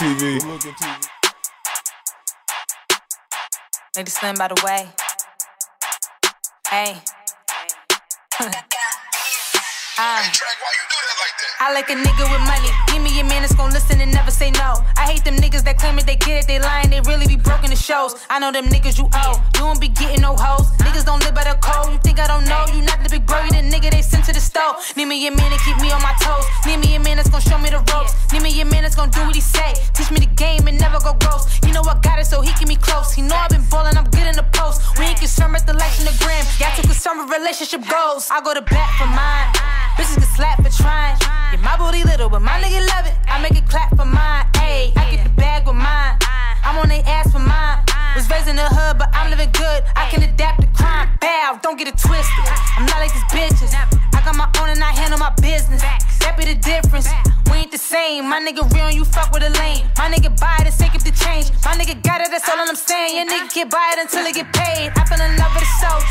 [0.01, 1.07] Looking TV.
[3.95, 4.89] Lady Slim, by the way.
[6.69, 7.01] Hey.
[9.97, 10.19] Uh,
[11.61, 12.67] I like a nigga with money.
[12.91, 14.83] Give me a man that's gon' listen and never say no.
[14.99, 17.37] I hate them niggas that claim it, they get it, they lying, they really be
[17.37, 18.19] broken the shows.
[18.29, 19.39] I know them niggas you owe.
[19.55, 20.67] You don't be getting no hoes.
[20.83, 21.93] Niggas don't live by the code.
[21.93, 22.67] You think I don't know?
[22.75, 24.83] You not the big bro, you the nigga they sent to the stove.
[24.99, 26.43] Need me a man to keep me on my toes.
[26.67, 28.11] Need me a man that's gon' show me the ropes.
[28.35, 29.79] Need me a man that's gon' do what he say.
[29.95, 31.47] Teach me the game and never go gross.
[31.63, 33.15] You know I got it, so he keep me close.
[33.15, 34.83] He know i been ballin', I'm good in the post.
[34.99, 36.43] We ain't concerned with the likes in the gram.
[36.59, 38.27] Y'all too concerned with relationship goals.
[38.27, 39.84] I go to bat for mine.
[39.95, 41.17] Bitches get slapped for trying.
[41.21, 43.15] Yeah, my booty little, but my nigga love it.
[43.27, 44.45] I make it clap for mine.
[44.53, 46.17] Ayy, I get the bag with mine.
[46.65, 47.79] I'm on they ass for mine.
[48.15, 49.83] Was raised in the hood, but I'm living good.
[49.95, 51.09] I can adapt to crime.
[51.19, 52.45] Bow, don't get it twisted.
[52.75, 53.75] I'm not like these bitches.
[53.75, 55.83] I got my own and I handle my business.
[56.23, 57.07] That be the difference.
[57.51, 58.27] We ain't the same.
[58.27, 59.85] My nigga real and you fuck with a lame.
[59.99, 61.51] My nigga buy it and sake up the change.
[61.67, 63.19] My nigga got it, that's all I'm saying.
[63.19, 64.95] Your nigga get buy it until it get paid.
[64.95, 66.07] I fell in love with a soldier.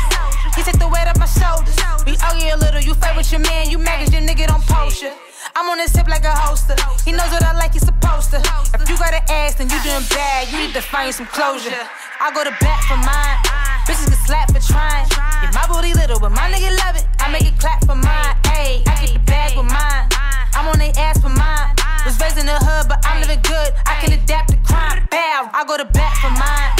[0.55, 1.75] He take the weight off my shoulders.
[2.05, 4.65] We argue a little, you fight with your man, you mad 'cause your nigga don't
[4.65, 5.11] post you.
[5.55, 6.75] I'm on his hip like a holster.
[7.05, 8.39] He knows what I like, he's supposed to.
[8.73, 10.51] If you got an ass, then you doing bad.
[10.51, 11.85] You need to find some closure.
[12.19, 13.74] I go to bat for mine.
[13.85, 15.05] Bitches get slapped for trying.
[15.13, 17.05] Yeah, my booty little, but my nigga love it.
[17.19, 18.35] I make it clap for mine.
[18.57, 20.09] Ayy, I get the bag with mine.
[20.57, 21.69] I'm on they ass for mine.
[22.05, 23.73] Was raised in the hood, but I'm living good.
[23.85, 25.05] I can adapt to crime.
[25.09, 26.71] Bow, I go to bat for mine.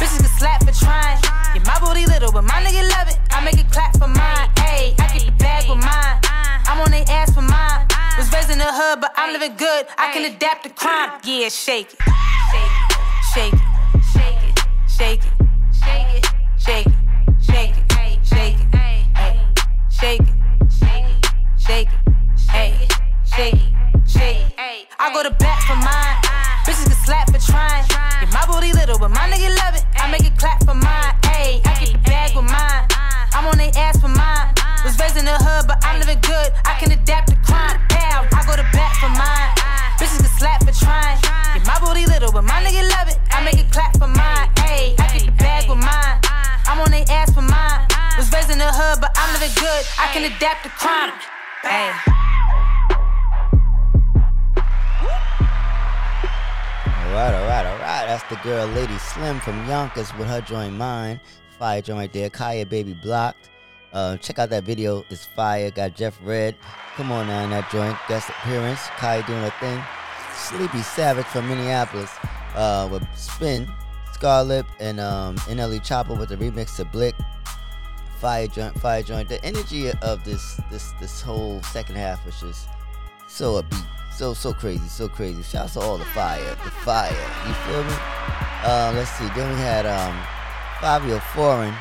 [0.00, 1.20] Bitches get slapped for trying.
[1.52, 3.18] Yeah, my booty little, but my nigga love it.
[3.30, 4.48] I make it clap for mine.
[4.64, 6.16] Ayy, I get the bag with mine.
[6.64, 7.86] I'm on they ass for mine.
[8.16, 9.86] Was raised in the hood, but I'm living good.
[9.98, 11.20] I can adapt to crime.
[11.24, 12.00] Yeah, shake it.
[12.52, 12.96] Shake it.
[13.34, 13.60] Shake it.
[14.12, 14.58] Shake it.
[14.88, 15.32] Shake it.
[15.72, 16.23] Shake it.
[16.64, 16.94] Shake it.
[17.44, 17.92] Shake it.
[17.92, 18.18] Ay.
[18.24, 18.72] Shake it.
[19.92, 21.26] Shake it.
[21.58, 22.12] Shake it.
[22.48, 22.88] Ay.
[23.26, 24.08] Shake it.
[24.08, 24.88] Shake it.
[24.98, 26.16] I go to bat for mine.
[26.64, 27.84] Bitches get slapped for trying.
[27.92, 29.84] Yeah, my booty little, but my nigga love it.
[29.96, 31.12] I make it clap for mine.
[31.36, 32.88] Ayy, I get the bag mine.
[33.36, 34.54] I'm on they ass for mine.
[34.84, 36.48] Was raised in the hood, but I'm living good.
[36.64, 37.33] I can adapt
[49.44, 49.84] I'm good.
[49.98, 51.12] I can adapt to crime.
[51.64, 51.92] Ayy.
[57.04, 58.06] Alright, alright, alright.
[58.06, 61.20] That's the girl Lady Slim from Yonkers with her joint mine.
[61.58, 62.30] Fire joint right there.
[62.30, 63.50] Kaya Baby Blocked.
[63.92, 65.04] Uh, check out that video.
[65.10, 65.70] It's fire.
[65.70, 66.56] Got Jeff Red.
[66.96, 67.98] Come on now in that joint.
[68.08, 68.80] Guest appearance.
[68.96, 69.82] Kaya doing her thing.
[70.34, 72.10] Sleepy Savage from Minneapolis.
[72.54, 73.70] Uh, with Spin,
[74.14, 77.14] Scarlett, and um, NLE Chopper with the remix to Blick.
[78.24, 79.28] Fire joint, fire joint.
[79.28, 82.70] The energy of this this this whole second half was just
[83.28, 83.84] so upbeat,
[84.16, 85.42] so so crazy, so crazy.
[85.42, 87.10] Shouts to all the fire, the fire.
[87.46, 87.92] You feel me?
[88.64, 89.28] Uh, let's see.
[89.36, 90.18] Then we had um,
[90.80, 91.74] Fabio Foreign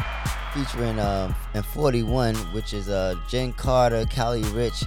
[0.54, 4.86] featuring um, and 41, which is uh Jenn Carter, Kyle Richh,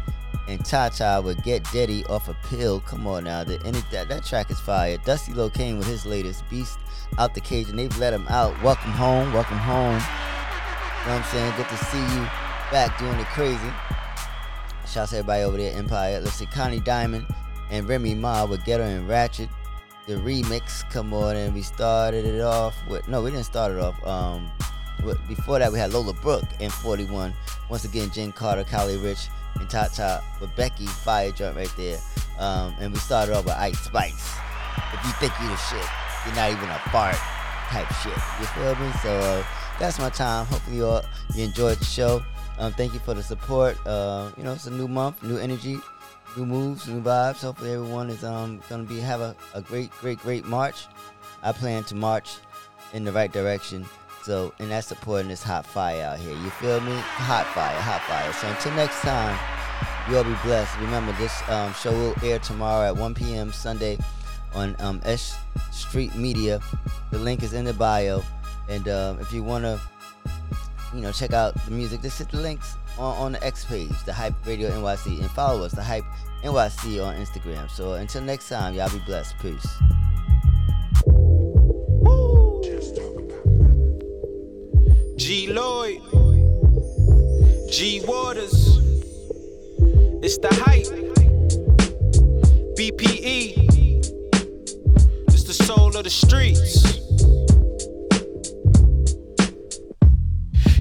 [0.48, 2.80] and Tata with Get Daddy off a pill.
[2.80, 4.98] Come on now, the, any, that that track is fire.
[5.06, 6.78] Dusty Locane with his latest Beast
[7.16, 8.62] out the cage, and they've let him out.
[8.62, 10.02] Welcome home, welcome home.
[11.06, 11.54] You know what I'm saying?
[11.56, 12.22] Good to see you
[12.72, 13.70] back doing it crazy.
[14.88, 16.20] Shouts to everybody over there Empire.
[16.20, 17.26] Let's see, Connie Diamond
[17.70, 19.48] and Remy Ma with Ghetto and Ratchet.
[20.08, 23.78] The remix, come on, and we started it off with no, we didn't start it
[23.78, 24.04] off.
[24.04, 24.50] Um,
[25.28, 27.32] before that we had Lola Brooke and 41.
[27.70, 29.28] Once again, Jenn Carter, Kyle Richh,
[29.60, 32.00] and Top with Becky Fire joint right there.
[32.40, 34.34] Um, and we started off with Ice Spice.
[34.92, 35.86] If you think you the shit,
[36.26, 37.14] you're not even a fart
[37.70, 38.12] type shit.
[38.40, 38.90] You feel me?
[39.04, 39.44] So uh,
[39.78, 40.46] that's my time.
[40.46, 41.02] Hopefully you all
[41.34, 42.22] you enjoyed the show.
[42.58, 43.76] Um, thank you for the support.
[43.86, 45.78] Uh, you know, it's a new month, new energy,
[46.36, 47.42] new moves, new vibes.
[47.42, 50.86] Hopefully everyone is um gonna be have a, a great, great, great March.
[51.42, 52.36] I plan to march
[52.92, 53.86] in the right direction.
[54.22, 56.32] So and that's supporting this hot fire out here.
[56.32, 56.94] You feel me?
[56.96, 58.32] Hot fire, hot fire.
[58.32, 59.38] So until next time,
[60.10, 60.78] you all be blessed.
[60.80, 63.52] Remember this um, show will air tomorrow at 1 p.m.
[63.52, 63.98] Sunday
[64.54, 65.38] on um, S
[65.70, 66.60] Street Media.
[67.10, 68.22] The link is in the bio.
[68.68, 69.80] And um, if you wanna
[70.96, 72.02] you know, check out the music.
[72.02, 75.64] Just hit the links on, on the X page, the Hype Radio NYC, and follow
[75.64, 76.04] us, the Hype
[76.42, 77.70] NYC on Instagram.
[77.70, 79.34] So until next time, y'all be blessed.
[79.40, 79.66] Peace.
[85.16, 86.00] G Lloyd,
[87.70, 88.78] G Waters,
[90.22, 90.86] it's the hype.
[92.76, 93.54] BPE,
[95.28, 96.96] it's the soul of the streets.